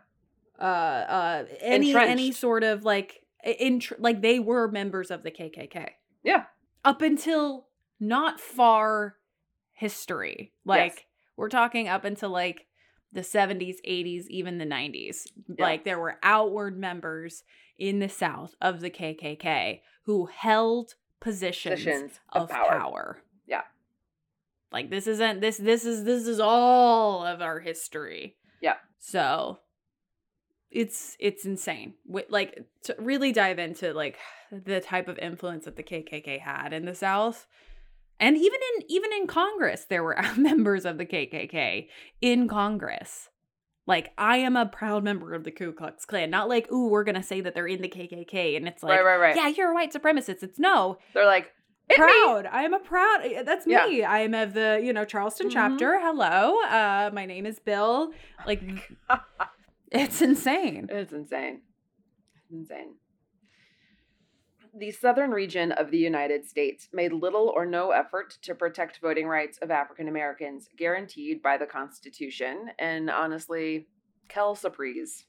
uh, 0.61 0.63
uh, 0.63 1.45
any 1.61 1.97
any 1.97 2.31
sort 2.31 2.63
of 2.63 2.85
like 2.85 3.25
in 3.43 3.81
like 3.99 4.21
they 4.21 4.39
were 4.39 4.69
members 4.71 5.11
of 5.11 5.23
the 5.23 5.31
KKK 5.31 5.95
Yeah. 6.23 6.45
up 6.85 7.01
until 7.01 7.69
not 7.99 8.39
far 8.39 9.17
history. 9.73 10.53
Like 10.67 10.93
Yes. 10.97 11.05
We're 11.37 11.49
talking 11.49 11.89
up 11.89 12.05
until 12.05 12.31
like 12.31 12.67
the 13.13 13.21
70s, 13.21 13.77
80s, 13.87 14.27
even 14.29 14.59
the 14.59 14.65
90s. 14.67 15.27
Yeah. 15.49 15.65
Like 15.65 15.85
there 15.85 15.99
were 15.99 16.19
outward 16.23 16.79
members 16.79 17.45
in 17.79 17.99
the 17.99 18.09
South 18.09 18.55
of 18.61 18.81
the 18.81 18.91
KKK 18.91 19.81
who 20.05 20.27
held 20.27 20.95
positions, 21.21 21.81
Positions 21.81 22.21
of, 22.33 22.43
of 22.43 22.49
power. 22.51 22.69
power. 22.69 23.23
Yeah. 23.47 23.63
Like 24.73 24.91
this 24.91 25.07
isn't 25.07 25.41
this 25.41 25.57
this 25.57 25.85
is 25.85 26.05
this 26.05 26.27
is 26.27 26.41
all 26.41 27.25
of 27.25 27.41
our 27.41 27.61
history. 27.61 28.37
Yeah. 28.61 28.77
So 28.99 29.61
it's 30.71 31.17
it's 31.21 31.45
insane. 31.45 31.95
Like 32.29 32.65
to 32.85 32.97
really 32.99 33.33
dive 33.33 33.59
into 33.59 33.93
like 33.95 34.19
the 34.51 34.81
type 34.81 35.09
of 35.09 35.19
influence 35.19 35.65
that 35.65 35.77
the 35.77 35.83
KKK 35.83 36.41
had 36.41 36.73
in 36.73 36.85
the 36.85 36.95
South. 36.95 37.47
And 38.19 38.37
even 38.37 38.59
in 38.77 38.85
even 38.89 39.13
in 39.13 39.27
Congress 39.27 39.85
there 39.89 40.03
were 40.03 40.17
members 40.37 40.85
of 40.85 40.99
the 40.99 41.07
KKK 41.07 41.89
in 42.21 42.49
Congress. 42.49 43.29
Like 43.87 44.13
I 44.19 44.39
am 44.39 44.57
a 44.57 44.67
proud 44.67 45.05
member 45.05 45.33
of 45.35 45.45
the 45.45 45.51
Ku 45.53 45.73
Klux 45.73 46.05
Klan. 46.05 46.31
Not 46.31 46.49
like, 46.49 46.71
ooh, 46.73 46.89
we're 46.89 47.05
gonna 47.05 47.23
say 47.23 47.41
that 47.43 47.55
they're 47.55 47.69
in 47.69 47.83
the 47.83 47.89
KKK, 47.89 48.57
and 48.57 48.67
it's 48.67 48.83
like, 48.83 48.99
Right, 48.99 49.05
right, 49.05 49.17
right. 49.21 49.37
yeah, 49.37 49.49
you're 49.49 49.71
a 49.71 49.75
white 49.75 49.93
supremacist. 49.93 50.43
It's 50.43 50.59
no, 50.59 50.99
They're 51.15 51.25
like, 51.27 51.53
"It's 51.89 51.99
me." 51.99 52.05
proud. 52.05 52.47
I 52.51 52.63
am 52.65 52.75
a 52.75 52.81
proud. 52.81 53.21
eh, 53.23 53.43
That's 53.45 53.65
me. 53.65 53.75
Yeah. 53.75 54.11
I 54.11 54.21
am 54.21 54.35
of 54.35 54.55
the 54.55 54.81
you 54.83 54.93
know 54.93 55.05
Charleston 55.05 55.49
Mhm. 55.49 55.53
chapter. 55.53 56.01
Hello, 56.01 56.61
uh, 56.63 57.11
my 57.13 57.27
name 57.27 57.47
is 57.47 57.61
Bill. 57.61 58.11
Like, 58.45 58.61
it's 59.93 60.21
insane. 60.21 60.89
It's 60.91 61.13
insane. 61.13 61.61
It's 62.35 62.51
insane. 62.51 62.95
The 64.79 64.91
southern 64.91 65.31
region 65.31 65.73
of 65.73 65.91
the 65.91 65.97
United 65.99 66.45
States 66.47 66.89
made 66.93 67.13
little 67.13 67.51
or 67.57 67.65
no 67.65 67.93
effort 67.93 68.37
to 68.43 68.55
protect 68.55 69.01
voting 69.01 69.27
rights 69.27 69.59
of 69.63 69.71
African 69.71 70.07
Americans 70.07 70.69
guaranteed 70.77 71.43
by 71.43 71.57
the 71.57 71.65
Constitution. 71.67 72.69
And 72.79 73.09
honestly, 73.09 73.89
Kel 74.29 74.55
surprise. 74.55 75.25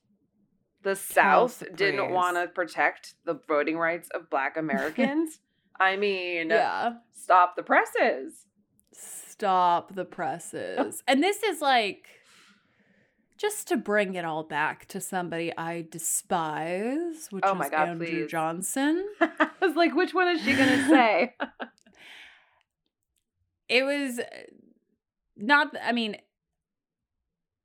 The 0.83 0.95
South 0.95 1.63
didn't 1.75 2.11
want 2.11 2.35
to 2.37 2.47
protect 2.47 3.15
the 3.25 3.39
voting 3.47 3.77
rights 3.77 4.09
of 4.13 4.29
Black 4.29 4.57
Americans. 4.65 5.39
I 5.79 5.95
mean, 5.95 6.49
Yeah. 6.49 6.95
stop 7.13 7.55
the 7.55 7.63
presses. 7.63 8.45
Stop 8.91 9.95
the 9.95 10.05
presses. 10.05 11.03
and 11.07 11.23
this 11.23 11.41
is 11.43 11.61
like 11.61 12.07
just 13.37 13.67
to 13.67 13.77
bring 13.77 14.15
it 14.15 14.25
all 14.25 14.43
back 14.43 14.87
to 14.87 14.99
somebody 14.99 15.55
I 15.57 15.85
despise, 15.89 17.27
which 17.29 17.43
Oh 17.45 17.59
is 17.61 17.69
God, 17.69 17.89
Andrew 17.89 18.07
please. 18.07 18.31
Johnson. 18.31 19.05
I 19.21 19.49
was 19.61 19.75
like, 19.75 19.95
which 19.95 20.13
one 20.13 20.27
is 20.29 20.41
she 20.41 20.55
going 20.55 20.69
to 20.69 20.87
say? 20.87 21.35
it 23.69 23.83
was 23.83 24.19
uh, 24.19 24.23
not 25.35 25.73
i 25.83 25.91
mean 25.91 26.15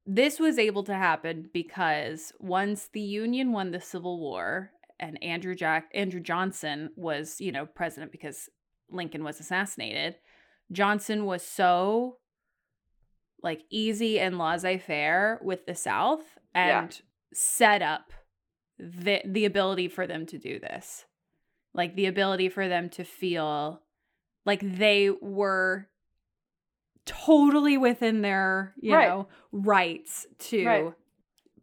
this 0.05 0.41
was 0.41 0.59
able 0.59 0.83
to 0.83 0.95
happen 0.95 1.49
because 1.53 2.33
once 2.41 2.89
the 2.93 3.01
union 3.01 3.53
won 3.53 3.71
the 3.71 3.81
civil 3.81 4.19
war 4.19 4.71
and 5.01 5.23
andrew 5.23 5.55
jack 5.55 5.89
andrew 5.95 6.21
johnson 6.21 6.91
was 6.97 7.41
you 7.41 7.53
know 7.53 7.67
president 7.67 8.13
because 8.13 8.49
lincoln 8.91 9.25
was 9.25 9.41
assassinated 9.41 10.17
johnson 10.71 11.25
was 11.25 11.43
so 11.43 12.17
like 13.43 13.63
easy 13.71 14.19
and 14.21 14.39
laissez-faire 14.39 15.41
with 15.43 15.67
the 15.67 15.75
south 15.75 16.39
Yeah. 16.55 16.83
and 16.83 17.03
set 17.33 17.83
up 17.83 18.13
the 18.79 19.23
the 19.25 19.45
ability 19.45 19.89
for 19.89 20.07
them 20.07 20.27
to 20.27 20.39
do 20.39 20.59
this 20.59 21.05
like 21.75 21.95
the 21.95 22.07
ability 22.07 22.49
for 22.49 22.69
them 22.69 22.89
to 22.91 23.05
feel 23.05 23.83
like 24.45 24.61
they 24.79 25.09
were 25.11 25.89
totally 27.05 27.77
within 27.77 28.23
their 28.23 28.75
you 28.81 28.95
Right. 28.95 29.09
know 29.09 29.29
rights 29.51 30.27
to 30.51 30.67
Right. 30.67 30.93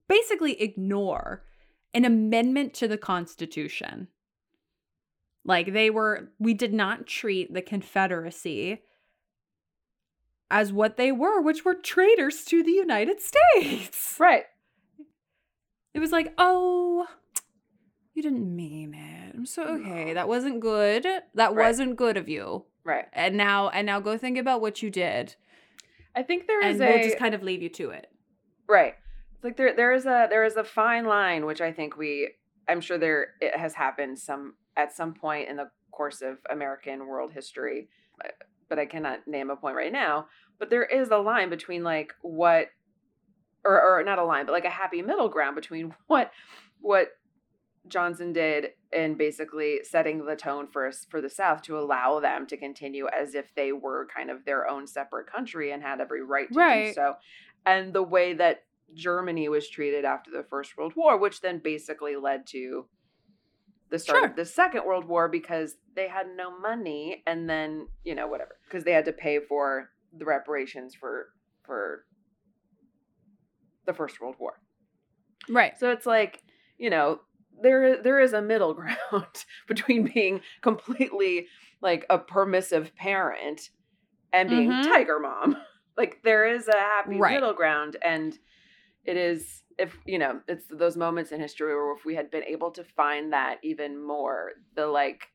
basically 0.07 0.61
ignore 0.61 1.43
an 1.93 2.05
amendment 2.05 2.73
to 2.75 2.87
the 2.87 2.97
constitution 2.97 4.07
like 5.45 5.71
they 5.73 5.89
were 5.89 6.31
we 6.39 6.53
did 6.53 6.73
not 6.73 7.07
treat 7.07 7.53
the 7.53 7.61
confederacy 7.61 8.81
as 10.51 10.71
what 10.73 10.97
they 10.97 11.11
were 11.11 11.41
which 11.41 11.63
were 11.65 11.73
traitors 11.75 12.43
to 12.45 12.63
the 12.63 12.71
united 12.71 13.19
states 13.21 14.15
right. 14.19 14.45
it 15.93 15.99
was 15.99 16.11
like 16.11 16.33
oh 16.37 17.07
you 18.13 18.21
didn't 18.21 18.53
mean 18.55 18.93
it 18.93 19.35
i'm 19.35 19.45
so 19.45 19.63
okay 19.63 20.13
that 20.13 20.27
wasn't 20.27 20.59
good 20.59 21.03
that 21.35 21.53
Right. 21.53 21.65
wasn't 21.65 21.95
good 21.95 22.17
of 22.17 22.27
you 22.27 22.65
Right. 22.83 23.05
and 23.13 23.35
now 23.37 23.69
and 23.69 23.85
now 23.85 23.99
go 23.99 24.17
think 24.17 24.37
about 24.37 24.61
what 24.61 24.81
you 24.81 24.89
did 24.89 25.35
I 26.15 26.23
think 26.23 26.47
there 26.47 26.65
is 26.65 26.79
and 26.79 26.89
a 26.89 26.93
we'll 26.93 27.03
just 27.03 27.19
kind 27.19 27.35
of 27.35 27.43
leave 27.43 27.61
you 27.61 27.69
to 27.69 27.91
it 27.91 28.07
Right. 28.67 28.95
It's 29.35 29.43
like 29.43 29.57
there 29.57 29.75
there 29.75 29.93
is 29.93 30.05
a 30.05 30.27
there 30.29 30.43
is 30.43 30.55
a 30.57 30.63
fine 30.63 31.05
line 31.05 31.45
which 31.45 31.61
I 31.61 31.71
think 31.71 31.97
we 31.97 32.31
I'm 32.67 32.81
sure 32.81 32.97
there 32.97 33.35
it 33.39 33.55
has 33.55 33.73
happened 33.73 34.17
some 34.19 34.55
at 34.75 34.91
some 34.91 35.13
point 35.13 35.49
in 35.49 35.55
the 35.55 35.69
course 35.91 36.21
of 36.21 36.37
American 36.49 37.07
world 37.07 37.31
history, 37.31 37.89
but- 38.69 38.79
I 38.79 38.85
cannot 38.85 39.27
name 39.27 39.49
a 39.49 39.55
point 39.55 39.75
right 39.75 39.91
now. 39.91 40.27
But 40.59 40.69
there 40.69 40.85
is 40.85 41.09
a 41.09 41.17
line 41.17 41.49
between 41.49 41.83
like 41.83 42.13
what 42.21 42.67
or 43.65 43.81
or 43.81 44.03
not 44.03 44.19
a 44.19 44.23
line, 44.23 44.45
but 44.45 44.51
like 44.53 44.65
a 44.65 44.69
happy 44.69 45.01
middle 45.01 45.29
ground 45.29 45.55
between 45.55 45.95
what 46.07 46.31
what 46.81 47.09
Johnson 47.87 48.33
did 48.33 48.69
in 48.93 49.15
basically 49.15 49.79
setting 49.83 50.25
the 50.25 50.35
tone 50.35 50.67
for 50.67 50.87
us 50.87 51.05
for 51.09 51.21
the 51.21 51.29
South 51.29 51.61
to 51.63 51.77
allow 51.77 52.19
them 52.19 52.45
to 52.47 52.57
continue 52.57 53.07
as 53.07 53.35
if 53.35 53.53
they 53.55 53.71
were 53.71 54.07
kind 54.15 54.29
of 54.29 54.45
their 54.45 54.67
own 54.67 54.85
separate 54.85 55.27
country 55.31 55.71
and 55.71 55.81
had 55.81 55.99
every 55.99 56.23
right 56.23 56.47
to 56.49 56.53
do 56.87 56.93
so. 56.93 57.15
And 57.65 57.93
the 57.93 58.03
way 58.03 58.33
that 58.33 58.63
Germany 58.93 59.49
was 59.49 59.69
treated 59.69 60.05
after 60.05 60.31
the 60.31 60.43
First 60.43 60.77
World 60.77 60.93
War, 60.95 61.17
which 61.17 61.41
then 61.41 61.59
basically 61.59 62.15
led 62.15 62.47
to 62.47 62.85
the 63.89 63.99
start 63.99 64.19
Sure. 64.19 64.29
of 64.29 64.35
the 64.35 64.45
Second 64.45 64.85
World 64.85 65.05
War 65.05 65.27
because 65.27 65.75
they 65.95 66.07
had 66.07 66.27
no 66.35 66.57
money 66.59 67.23
and 67.25 67.49
then, 67.49 67.87
you 68.03 68.13
know, 68.15 68.27
whatever. 68.27 68.57
Because 68.65 68.83
they 68.83 68.91
had 68.93 69.05
to 69.05 69.13
pay 69.13 69.39
for 69.39 69.89
the 70.17 70.25
reparations 70.25 70.95
for 70.95 71.29
for 71.63 72.05
the 73.85 73.93
First 73.93 74.19
World 74.21 74.35
War. 74.39 74.53
right 75.49 75.77
So 75.79 75.91
it's 75.91 76.05
like, 76.05 76.41
you 76.77 76.89
know, 76.89 77.21
there 77.61 78.01
there 78.01 78.19
is 78.19 78.33
a 78.33 78.41
middle 78.41 78.73
ground 78.79 79.45
between 79.67 80.09
being 80.13 80.41
completely 80.61 81.47
like 81.81 82.05
a 82.09 82.17
permissive 82.19 82.95
parent 82.95 83.69
and 84.31 84.49
being 84.49 84.71
Mhm. 84.73 84.83
tiger 84.83 85.19
mom. 85.19 85.57
Like 85.97 86.21
there 86.23 86.47
is 86.47 86.69
a 86.69 86.77
happy 86.77 87.17
Right. 87.17 87.33
middle 87.33 87.53
ground 87.53 87.97
and 88.01 88.37
it 89.03 89.17
is 89.17 89.63
if 89.79 89.97
you 90.05 90.19
know, 90.19 90.41
it's 90.47 90.65
those 90.69 90.97
moments 90.97 91.31
in 91.31 91.39
history 91.39 91.73
where 91.73 91.95
if 91.95 92.05
we 92.05 92.13
had 92.13 92.29
been 92.29 92.43
able 92.43 92.69
to 92.71 92.83
find 92.83 93.33
that 93.33 93.57
even 93.63 94.05
more, 94.05 94.51
the 94.75 94.85
like 94.85 95.27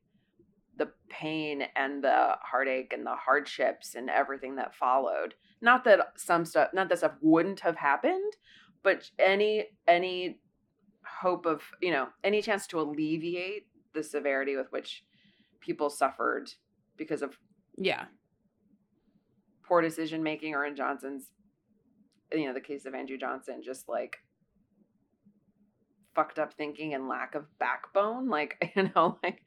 the 0.76 0.90
pain 1.08 1.64
and 1.76 2.02
the 2.02 2.36
heartache 2.42 2.92
and 2.92 3.06
the 3.06 3.14
hardships 3.14 3.94
and 3.94 4.10
everything 4.10 4.56
that 4.56 4.74
followed. 4.74 5.34
Not 5.60 5.84
that 5.84 6.00
some 6.16 6.44
stuff 6.44 6.68
not 6.74 6.88
that 6.90 6.98
stuff 6.98 7.14
wouldn't 7.20 7.60
have 7.60 7.76
happened, 7.76 8.34
but 8.82 9.10
any 9.18 9.66
any 9.88 10.40
hope 11.04 11.46
of 11.46 11.62
you 11.80 11.90
know 11.90 12.08
any 12.22 12.42
chance 12.42 12.66
to 12.68 12.80
alleviate 12.80 13.66
the 13.94 14.02
severity 14.02 14.56
with 14.56 14.70
which 14.70 15.04
people 15.60 15.88
suffered 15.88 16.50
because 16.96 17.22
of 17.22 17.38
yeah 17.76 18.04
poor 19.66 19.80
decision 19.80 20.22
making 20.22 20.54
or 20.54 20.64
in 20.64 20.76
johnson's 20.76 21.30
you 22.32 22.46
know 22.46 22.54
the 22.54 22.60
case 22.60 22.86
of 22.86 22.94
andrew 22.94 23.18
johnson 23.18 23.62
just 23.62 23.88
like 23.88 24.18
fucked 26.14 26.38
up 26.38 26.54
thinking 26.54 26.94
and 26.94 27.08
lack 27.08 27.34
of 27.34 27.44
backbone 27.58 28.28
like 28.28 28.72
you 28.76 28.90
know 28.94 29.18
like 29.22 29.42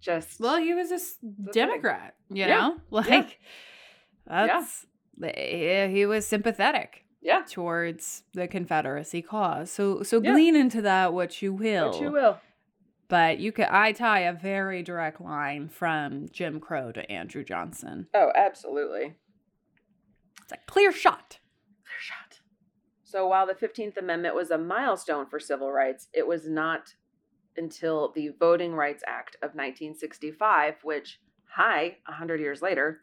just 0.00 0.40
well 0.40 0.58
he 0.58 0.74
was 0.74 0.90
a 0.92 0.98
democrat 1.52 2.14
you 2.30 2.44
Yeah. 2.44 2.58
know 2.60 2.76
like 2.90 3.38
Yeah. 4.28 4.46
that's 4.46 4.86
yeah, 5.18 5.86
he 5.88 6.06
was 6.06 6.26
sympathetic 6.26 7.04
yeah 7.20 7.42
towards 7.48 8.24
the 8.34 8.48
confederacy 8.48 9.22
cause 9.22 9.70
so 9.70 10.02
so 10.02 10.20
Yeah. 10.22 10.32
glean 10.32 10.56
into 10.56 10.82
that 10.82 11.12
what 11.12 11.40
you 11.42 11.52
will 11.52 11.90
what 11.92 12.00
you 12.00 12.10
will 12.12 12.38
But 13.08 13.38
you 13.38 13.52
could 13.52 13.66
I 13.66 13.92
tie 13.92 14.20
a 14.20 14.32
very 14.32 14.82
direct 14.82 15.20
line 15.20 15.68
from 15.68 16.28
Jim 16.32 16.60
Crow 16.60 16.92
to 16.92 17.02
Andrew 17.12 17.44
Johnson. 17.44 18.06
Oh, 18.14 18.32
absolutely. 18.34 19.12
It's 20.42 20.52
a 20.52 20.56
clear 20.66 20.92
shot. 20.92 21.38
So 23.12 23.26
while 23.26 23.46
the 23.46 23.52
15th 23.52 23.98
Amendment 23.98 24.34
was 24.34 24.50
a 24.50 24.56
milestone 24.56 25.26
for 25.26 25.38
civil 25.38 25.70
rights, 25.70 26.08
it 26.14 26.26
was 26.26 26.48
not 26.48 26.94
until 27.58 28.10
the 28.14 28.30
Voting 28.40 28.72
Rights 28.74 29.04
Act 29.06 29.36
of 29.42 29.50
1965, 29.50 30.76
which, 30.82 31.20
hi, 31.44 31.98
100 32.06 32.40
years 32.40 32.62
later, 32.62 33.00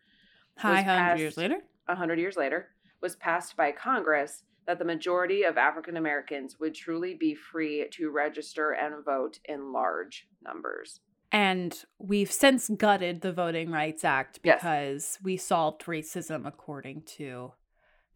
Hi, 0.58 0.70
was 0.78 0.86
100 0.86 1.20
years 1.20 1.36
passed- 1.36 1.38
later. 1.38 1.62
100 1.86 2.18
years 2.18 2.38
later, 2.38 2.70
was 3.02 3.16
passed 3.18 3.56
by 3.56 3.72
Congress 3.72 4.46
that 4.66 4.80
the 4.80 4.86
majority 4.86 5.44
of 5.44 5.60
African 5.60 5.96
Americans 5.96 6.60
would 6.60 6.74
truly 6.74 7.14
be 7.14 7.36
free 7.36 7.88
to 7.92 8.10
register 8.10 8.72
and 8.72 9.06
vote 9.06 9.38
in 9.46 9.72
large 9.72 10.28
numbers. 10.42 11.02
And 11.32 11.86
we've 12.00 12.32
since 12.32 12.68
gutted 12.70 13.22
the 13.22 13.32
Voting 13.32 13.70
Rights 13.70 14.04
Act 14.04 14.40
Yes. 14.44 14.58
because 14.64 15.20
we 15.24 15.38
solved 15.38 15.84
racism 15.86 16.48
according 16.48 17.04
to 17.18 17.54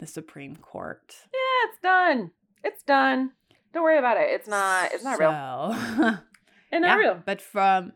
the 0.04 0.08
Supreme 0.08 0.58
Court. 0.58 1.16
Yeah, 1.34 1.70
it's 1.70 1.80
done. 1.82 2.32
It's 2.62 2.84
done. 2.84 3.32
Don't 3.74 3.84
worry 3.84 3.98
about 3.98 4.18
it. 4.18 4.28
It's 4.32 4.48
not. 4.48 4.92
It's 4.92 5.04
not 5.04 5.18
real. 5.18 5.32
real. 5.32 6.20
It's 6.72 6.82
not 6.82 6.88
Yeah, 6.88 6.96
real. 6.98 7.24
But 7.24 7.40
from 7.40 7.94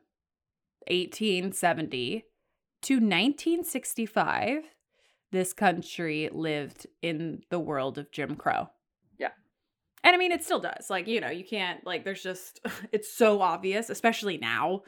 1870 0.88 2.26
to 2.84 2.94
1965, 2.94 4.64
this 5.32 5.52
country 5.52 6.30
lived 6.32 6.88
in 7.02 7.42
the 7.50 7.60
world 7.60 7.98
of 7.98 8.12
Jim 8.12 8.36
Crow. 8.36 8.70
Yeah. 9.18 9.30
And 10.04 10.14
I 10.14 10.18
mean, 10.18 10.32
it 10.32 10.44
still 10.44 10.60
does. 10.60 10.90
Like, 10.90 11.08
you 11.08 11.20
know, 11.20 11.30
you 11.30 11.44
can't, 11.44 11.86
like, 11.86 12.06
there's 12.06 12.22
just, 12.24 12.60
it's 12.92 13.12
so 13.12 13.42
obvious, 13.42 13.90
especially 13.90 14.38
now. 14.38 14.84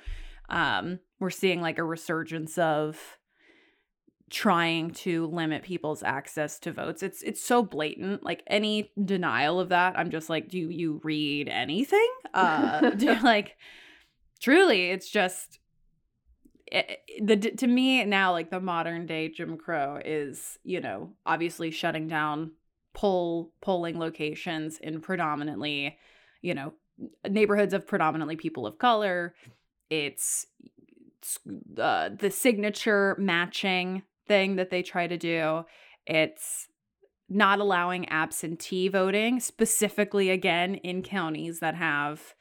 Um, 0.49 0.99
we're 1.19 1.29
seeing 1.31 1.59
like 1.61 1.79
a 1.79 1.83
resurgence 1.83 2.57
of 2.57 3.18
trying 4.29 4.91
to 4.91 5.27
limit 5.27 5.63
people's 5.63 6.03
access 6.03 6.59
to 6.59 6.71
votes. 6.71 7.01
It's 7.03 7.21
it's 7.23 7.43
so 7.43 7.63
blatant. 7.63 8.23
Like 8.23 8.43
any 8.47 8.91
denial 9.03 9.59
of 9.59 9.69
that, 9.69 9.97
I'm 9.97 10.09
just 10.11 10.29
like, 10.29 10.49
do 10.49 10.57
you 10.59 11.01
read 11.03 11.47
anything? 11.49 12.07
Uh 12.33 12.91
do, 12.91 13.15
like 13.23 13.57
truly, 14.39 14.91
it's 14.91 15.09
just 15.09 15.59
it, 16.67 16.99
it- 17.07 17.25
the 17.27 17.35
to 17.51 17.67
me 17.67 18.03
now 18.05 18.31
like 18.31 18.51
the 18.51 18.59
modern 18.59 19.05
day 19.07 19.29
Jim 19.29 19.57
Crow 19.57 19.99
is, 20.03 20.57
you 20.63 20.79
know, 20.79 21.13
obviously 21.25 21.71
shutting 21.71 22.07
down 22.07 22.51
poll 22.93 23.51
polling 23.61 23.97
locations 23.99 24.77
in 24.77 25.01
predominantly, 25.01 25.97
you 26.41 26.53
know, 26.53 26.73
neighborhoods 27.27 27.73
of 27.73 27.87
predominantly 27.87 28.35
people 28.35 28.67
of 28.67 28.77
color. 28.77 29.33
It's 29.89 30.45
uh, 31.77 32.09
the 32.17 32.31
signature 32.31 33.15
matching 33.19 34.03
thing 34.29 34.55
that 34.55 34.69
they 34.69 34.81
try 34.81 35.07
to 35.07 35.17
do. 35.17 35.65
It's 36.05 36.69
not 37.27 37.59
allowing 37.59 38.07
absentee 38.07 38.87
voting, 38.87 39.41
specifically 39.41 40.29
again 40.29 40.75
in 40.75 41.03
counties 41.03 41.59
that 41.59 41.75
have 41.75 42.33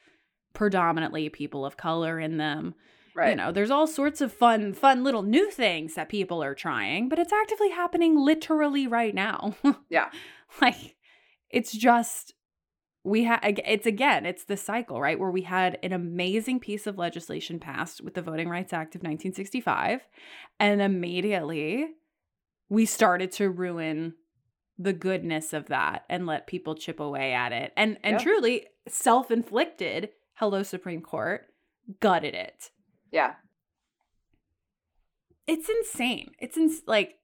predominantly 0.53 1.27
people 1.29 1.65
of 1.65 1.75
color 1.75 2.19
in 2.19 2.37
them. 2.37 2.75
Right. 3.15 3.31
You 3.31 3.35
know, 3.35 3.51
there's 3.51 3.71
all 3.71 3.87
sorts 3.87 4.21
of 4.21 4.31
fun, 4.31 4.73
fun 4.73 5.03
little 5.03 5.23
new 5.23 5.51
things 5.51 5.95
that 5.95 6.07
people 6.09 6.41
are 6.41 6.55
trying, 6.55 7.09
but 7.09 7.19
it's 7.19 7.33
actively 7.33 7.71
happening 7.71 8.15
literally 8.17 8.87
right 8.87 9.13
now. 9.13 9.55
Yeah. 9.89 10.09
like, 10.61 10.95
it's 11.49 11.71
just 11.73 12.33
we 13.03 13.23
had 13.23 13.39
it's 13.65 13.85
again 13.87 14.25
it's 14.25 14.43
the 14.43 14.57
cycle 14.57 14.99
right 14.99 15.17
where 15.19 15.31
we 15.31 15.43
had 15.43 15.77
an 15.83 15.93
amazing 15.93 16.59
piece 16.59 16.85
of 16.85 16.97
legislation 16.97 17.59
passed 17.59 18.01
with 18.01 18.13
the 18.13 18.21
voting 18.21 18.49
rights 18.49 18.73
act 18.73 18.93
of 18.95 18.99
1965 18.99 20.01
and 20.59 20.81
immediately 20.81 21.87
we 22.67 22.85
started 22.85 23.31
to 23.31 23.49
ruin 23.49 24.13
the 24.77 24.93
goodness 24.93 25.53
of 25.53 25.67
that 25.67 26.03
and 26.09 26.25
let 26.25 26.45
people 26.47 26.75
chip 26.75 26.99
away 26.99 27.33
at 27.33 27.51
it 27.53 27.71
and 27.77 27.97
and 28.03 28.13
Yeah. 28.15 28.23
truly 28.23 28.67
self-inflicted 28.87 30.09
hello 30.35 30.61
supreme 30.63 31.01
court 31.01 31.47
gutted 32.01 32.33
it 32.35 32.69
Yeah. 33.11 33.35
it's 35.47 35.69
insane 35.69 36.31
it's 36.39 36.57
ins- 36.57 36.83
like 36.85 37.15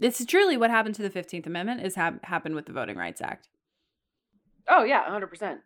it's 0.00 0.24
truly 0.26 0.56
what 0.56 0.70
happened 0.70 0.94
to 0.96 1.02
the 1.02 1.10
15th 1.10 1.46
amendment 1.46 1.82
is 1.82 1.94
hap- 1.94 2.24
happened 2.24 2.54
with 2.54 2.66
the 2.66 2.72
voting 2.72 2.96
rights 2.96 3.20
act 3.20 3.48
Oh 4.68 4.84
yeah, 4.84 5.08
hundred 5.10 5.28
percent. 5.28 5.60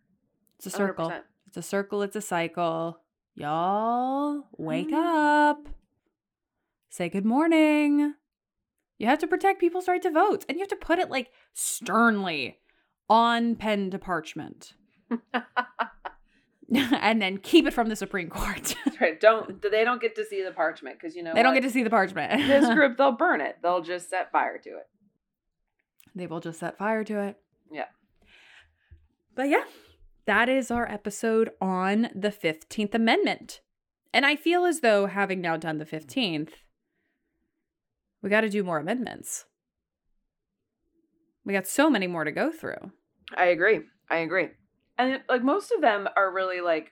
It's 0.58 0.66
a 0.66 0.70
circle. 0.70 1.08
100%. 1.10 1.20
It's 1.48 1.56
a 1.56 1.62
circle. 1.62 2.02
It's 2.02 2.16
a 2.16 2.20
cycle. 2.20 2.98
Y'all, 3.34 4.44
wake 4.56 4.90
Mm. 4.90 5.50
up. 5.50 5.68
Say 6.90 7.08
good 7.08 7.24
morning. 7.24 8.14
You 8.98 9.06
have 9.06 9.20
to 9.20 9.28
protect 9.28 9.60
people's 9.60 9.86
right 9.86 10.02
to 10.02 10.10
vote, 10.10 10.44
and 10.48 10.58
you 10.58 10.62
have 10.62 10.68
to 10.70 10.76
put 10.76 10.98
it 10.98 11.10
like 11.10 11.30
sternly 11.54 12.58
on 13.08 13.54
pen 13.54 13.90
to 13.92 13.98
parchment. 13.98 14.72
and 16.74 17.22
then 17.22 17.38
keep 17.38 17.66
it 17.66 17.72
from 17.72 17.88
the 17.88 17.96
Supreme 17.96 18.28
Court. 18.28 18.74
That's 18.84 19.00
right. 19.00 19.18
Don't 19.20 19.62
they 19.62 19.84
don't 19.84 20.00
get 20.02 20.14
to 20.16 20.24
see 20.24 20.42
the 20.42 20.50
parchment 20.50 20.98
because 21.00 21.14
you 21.16 21.22
know 21.22 21.32
they 21.34 21.42
don't 21.42 21.54
get 21.54 21.62
to 21.62 21.70
see 21.70 21.82
the 21.82 21.90
parchment. 21.90 22.46
this 22.46 22.68
group. 22.74 22.96
They'll 22.98 23.12
burn 23.12 23.40
it. 23.40 23.58
They'll 23.62 23.80
just 23.82 24.10
set 24.10 24.30
fire 24.32 24.58
to 24.58 24.70
it. 24.70 24.88
they 26.14 26.26
will 26.26 26.40
just 26.40 26.58
set 26.60 26.76
fire 26.76 27.04
to 27.04 27.20
it. 27.20 27.36
Yeah. 27.72 27.84
But 29.38 29.50
yeah, 29.50 29.62
that 30.26 30.48
is 30.48 30.68
our 30.68 30.90
episode 30.90 31.50
on 31.60 32.08
the 32.12 32.30
15th 32.32 32.92
Amendment. 32.92 33.60
And 34.12 34.26
I 34.26 34.34
feel 34.34 34.64
as 34.64 34.80
though 34.80 35.06
having 35.06 35.40
now 35.40 35.56
done 35.56 35.78
the 35.78 35.84
15th, 35.84 36.48
we 38.20 38.30
got 38.30 38.40
to 38.40 38.48
do 38.48 38.64
more 38.64 38.80
amendments. 38.80 39.44
We 41.44 41.52
got 41.52 41.68
so 41.68 41.88
many 41.88 42.08
more 42.08 42.24
to 42.24 42.32
go 42.32 42.50
through. 42.50 42.90
I 43.36 43.44
agree. 43.44 43.82
I 44.10 44.16
agree. 44.16 44.48
And 44.98 45.20
like 45.28 45.44
most 45.44 45.70
of 45.70 45.82
them 45.82 46.08
are 46.16 46.32
really 46.34 46.60
like 46.60 46.90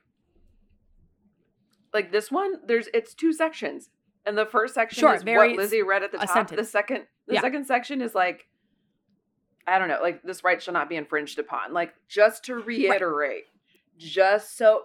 like 1.92 2.12
this 2.12 2.30
one 2.30 2.60
there's 2.64 2.88
it's 2.94 3.12
two 3.12 3.32
sections. 3.32 3.90
And 4.24 4.38
the 4.38 4.46
first 4.46 4.72
section 4.74 5.00
Sure, 5.00 5.14
is 5.14 5.24
what 5.24 5.56
Lizzie 5.56 5.82
read 5.82 6.04
at 6.04 6.12
the 6.12 6.18
top. 6.18 6.28
sentence. 6.28 6.60
The 6.60 6.64
second 6.64 7.06
the 7.26 7.34
Yeah. 7.34 7.40
second 7.40 7.66
section 7.66 8.00
is 8.00 8.14
like 8.14 8.46
I 9.66 9.78
don't 9.78 9.88
know, 9.88 9.98
like 10.00 10.22
this 10.22 10.44
right 10.44 10.62
shall 10.62 10.74
not 10.74 10.88
be 10.88 10.96
infringed 10.96 11.38
upon. 11.38 11.72
Like 11.72 11.94
just 12.08 12.44
to 12.44 12.54
reiterate, 12.54 13.44
just 13.98 14.56
so 14.56 14.84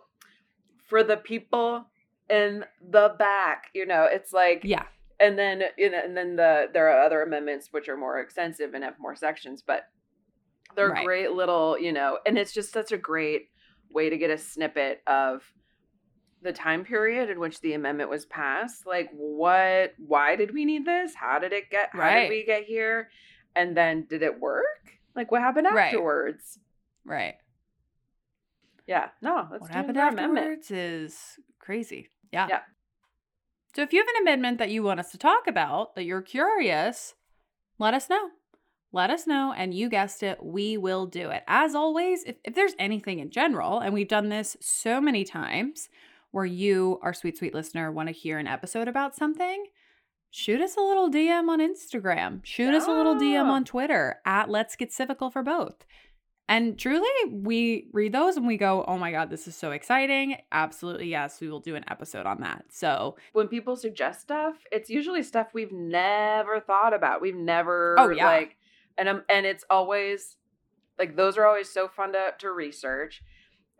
for 0.88 1.04
the 1.04 1.18
people 1.18 1.86
in 2.30 2.66
the 2.90 3.14
back, 3.18 3.66
you 3.74 3.86
know, 3.86 4.06
it's 4.06 4.34
like 4.34 4.62
Yeah. 4.64 4.84
and 5.20 5.38
then 5.38 5.64
you 5.78 5.90
know, 5.92 6.02
and 6.04 6.16
then 6.18 6.36
the 6.36 6.68
there 6.74 6.90
are 6.90 7.04
other 7.06 7.22
amendments 7.22 7.70
which 7.72 7.88
are 7.90 7.98
more 7.98 8.20
extensive 8.20 8.74
and 8.74 8.84
have 8.84 9.00
more 9.00 9.16
sections, 9.16 9.62
but 9.66 9.84
they're 10.76 10.92
Right. 10.92 11.06
great 11.06 11.32
little, 11.32 11.78
you 11.78 11.92
know, 11.92 12.20
and 12.26 12.38
it's 12.38 12.54
just 12.54 12.72
such 12.72 12.92
a 12.92 12.98
great 12.98 13.50
way 13.94 14.10
to 14.10 14.18
get 14.18 14.30
a 14.32 14.38
snippet 14.38 15.02
of 15.06 15.44
the 16.42 16.54
time 16.54 16.84
period 16.84 17.30
in 17.30 17.40
which 17.40 17.62
the 17.62 17.74
amendment 17.74 18.10
was 18.10 18.26
passed. 18.26 18.88
Like 18.88 19.10
what 19.12 19.94
why 19.98 20.36
did 20.36 20.54
we 20.54 20.66
need 20.66 20.86
this? 20.86 21.14
How 21.14 21.38
did 21.40 21.54
it 21.54 21.70
get 21.70 21.90
how 21.92 22.00
Right. 22.00 22.22
did 22.22 22.30
we 22.30 22.46
get 22.46 22.64
here? 22.64 23.10
And 23.56 23.76
then 23.76 24.06
did 24.10 24.22
it 24.22 24.40
work? 24.40 25.00
Like 25.16 25.32
what 25.32 25.42
happened 25.42 25.68
afterwards? 25.68 26.60
Right. 27.06 27.16
right. 27.16 27.36
Yeah. 28.88 29.10
No, 29.22 29.48
let's 29.52 29.62
what 29.62 29.72
happened 29.72 29.96
the 29.96 30.02
amendment. 30.02 30.38
afterwards 30.38 30.72
is 30.72 31.18
crazy. 31.60 32.10
Yeah. 32.32 32.48
Yeah. 32.50 32.60
So 33.76 33.82
if 33.82 33.94
you 33.94 34.00
have 34.00 34.08
an 34.08 34.24
amendment 34.24 34.58
that 34.58 34.70
you 34.70 34.84
want 34.84 35.00
us 35.00 35.12
to 35.12 35.18
talk 35.18 35.48
about, 35.48 35.96
that 35.96 36.04
you're 36.04 36.22
curious, 36.22 37.14
let 37.80 37.94
us 37.94 38.10
know. 38.10 38.30
Let 38.94 39.10
us 39.10 39.26
know, 39.26 39.54
and 39.56 39.74
you 39.74 39.88
guessed 39.88 40.22
it, 40.22 40.44
we 40.44 40.76
will 40.76 41.06
do 41.06 41.30
it. 41.30 41.44
As 41.48 41.74
always, 41.74 42.26
if, 42.26 42.36
if 42.44 42.54
there's 42.54 42.74
anything 42.78 43.20
in 43.20 43.32
general, 43.32 43.80
and 43.80 43.94
we've 43.94 44.10
done 44.10 44.28
this 44.28 44.58
so 44.60 45.00
many 45.00 45.24
times 45.24 45.88
where 46.32 46.44
you, 46.44 47.00
our 47.02 47.14
sweet, 47.14 47.38
sweet 47.38 47.54
listener, 47.54 47.90
want 47.90 48.10
to 48.10 48.14
hear 48.14 48.38
an 48.38 48.48
episode 48.48 48.90
about 48.90 49.16
something, 49.16 49.68
shoot 50.32 50.62
us 50.62 50.76
a 50.78 50.82
little 50.82 51.10
DM 51.12 51.48
on 51.50 51.60
Instagram. 51.60 52.40
Shoot 52.44 52.74
us 52.74 52.88
a 52.88 52.92
little 52.92 53.16
DM 53.16 53.46
on 53.46 53.64
Twitter 53.66 54.20
at 54.26 54.50
Let's 54.50 54.76
Get 54.76 54.90
Civical 54.90 55.32
for 55.32 55.44
both. 55.44 55.86
And 56.48 56.78
truly, 56.78 57.08
we 57.32 57.88
read 57.94 58.12
those 58.14 58.36
and 58.36 58.46
we 58.46 58.58
go, 58.58 58.84
oh 58.88 58.98
my 58.98 59.12
God, 59.12 59.30
this 59.30 59.48
is 59.48 59.56
so 59.56 59.72
exciting. 59.72 60.36
Absolutely, 60.52 61.08
yes, 61.08 61.40
we 61.40 61.50
will 61.50 61.62
do 61.62 61.76
an 61.76 61.86
episode 61.90 62.26
on 62.26 62.42
that. 62.42 62.66
So, 62.70 63.16
when 63.32 63.48
people 63.48 63.78
suggest 63.78 64.22
stuff, 64.22 64.56
it's 64.70 64.90
usually 64.90 65.24
stuff 65.24 65.50
we've 65.54 65.72
never 65.72 66.60
thought 66.60 66.94
about. 66.94 67.22
We've 67.22 67.36
never 67.36 67.96
Oh, 67.98 68.10
yeah. 68.10 68.26
like 68.26 68.58
and 68.98 69.08
um, 69.08 69.24
and 69.30 69.46
it's 69.46 69.64
always 69.70 70.36
like 71.00 71.16
those 71.16 71.38
are 71.38 71.46
always 71.46 71.70
so 71.70 71.88
fun 71.88 72.12
to 72.14 72.34
to 72.40 72.52
research. 72.52 73.24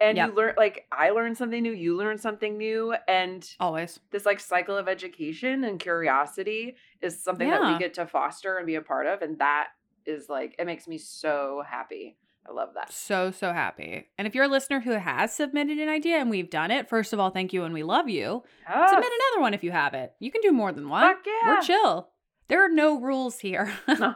And 0.02 0.18
Yep. 0.18 0.30
you 0.30 0.36
learn 0.36 0.54
like 0.58 0.88
I 0.92 1.12
learn 1.12 1.36
something 1.36 1.62
new, 1.62 1.74
you 1.74 1.96
learn 1.96 2.18
something 2.18 2.58
new 2.58 2.96
and 3.08 3.48
always. 3.60 4.00
this 4.10 4.26
like 4.26 4.40
cycle 4.40 4.76
of 4.76 4.88
education 4.88 5.64
and 5.64 5.80
curiosity 5.80 6.76
is 7.02 7.24
something 7.24 7.50
that 7.50 7.72
we 7.74 7.78
get 7.78 7.94
to 7.96 8.08
foster 8.08 8.58
and 8.58 8.66
be 8.66 8.76
a 8.76 8.82
part 8.82 9.06
of 9.06 9.22
and 9.22 9.38
that 9.40 9.68
is 10.06 10.28
like 10.28 10.56
it 10.58 10.66
makes 10.66 10.88
me 10.88 10.98
so 10.98 11.64
happy 11.70 12.18
I 12.48 12.54
love 12.54 12.70
that. 12.74 12.92
So, 12.92 13.30
so 13.30 13.54
happy. 13.54 14.08
And 14.18 14.28
if 14.28 14.34
you're 14.34 14.46
a 14.46 14.50
listener 14.50 14.80
who 14.80 14.92
has 14.94 15.32
submitted 15.32 15.78
an 15.78 15.90
idea 15.90 16.18
and 16.18 16.30
we've 16.30 16.50
done 16.50 16.72
it, 16.72 16.90
first 16.90 17.14
of 17.14 17.20
all, 17.20 17.30
thank 17.30 17.54
you 17.54 17.64
and 17.66 17.74
we 17.74 17.84
love 17.84 18.10
you. 18.10 18.44
Yes. 18.68 18.90
Submit 18.90 19.12
another 19.30 19.42
one 19.42 19.54
if 19.54 19.64
you 19.64 19.70
have 19.72 19.94
it. 19.94 20.14
You 20.20 20.32
can 20.32 20.42
do 20.42 20.52
more 20.52 20.72
than 20.72 20.90
one. 20.90 21.04
Fuck 21.04 21.24
yeah. 21.26 21.48
We're 21.48 21.62
chill. 21.62 22.10
There 22.48 22.66
are 22.66 22.70
no 22.70 23.00
rules 23.00 23.40
here. 23.40 23.72
No. 23.88 24.16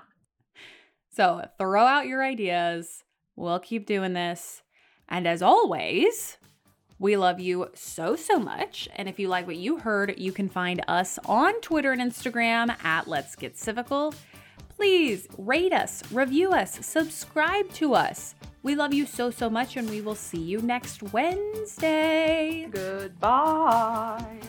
so 1.11 1.47
throw 1.59 1.85
out 1.85 2.07
your 2.07 2.23
ideas. 2.23 3.03
We'll 3.35 3.59
keep 3.59 3.85
doing 3.85 4.13
this. 4.13 4.63
And 5.09 5.27
as 5.27 5.41
always, 5.41 6.37
we 6.97 7.17
love 7.17 7.39
you 7.39 7.69
so, 7.73 8.15
so 8.15 8.39
much. 8.39 8.87
And 8.95 9.09
if 9.09 9.19
you 9.19 9.27
like 9.27 9.47
what 9.47 9.57
you 9.57 9.77
heard, 9.77 10.17
you 10.17 10.31
can 10.31 10.49
find 10.49 10.83
us 10.87 11.19
on 11.25 11.59
Twitter 11.61 11.91
and 11.91 12.01
Instagram 12.01 12.75
at 12.83 13.07
Let's 13.07 13.35
Get 13.35 13.55
Civical. 13.55 14.13
Please 14.69 15.27
rate 15.37 15.73
us, 15.73 16.03
review 16.11 16.51
us, 16.51 16.85
subscribe 16.85 17.71
to 17.73 17.93
us. 17.93 18.35
We 18.63 18.75
love 18.75 18.93
you 18.93 19.05
so, 19.05 19.29
so 19.29 19.49
much, 19.49 19.77
and 19.77 19.89
we 19.89 20.01
will 20.01 20.15
see 20.15 20.41
you 20.41 20.61
next 20.61 21.03
Wednesday. 21.13 22.67
Goodbye. 22.71 24.41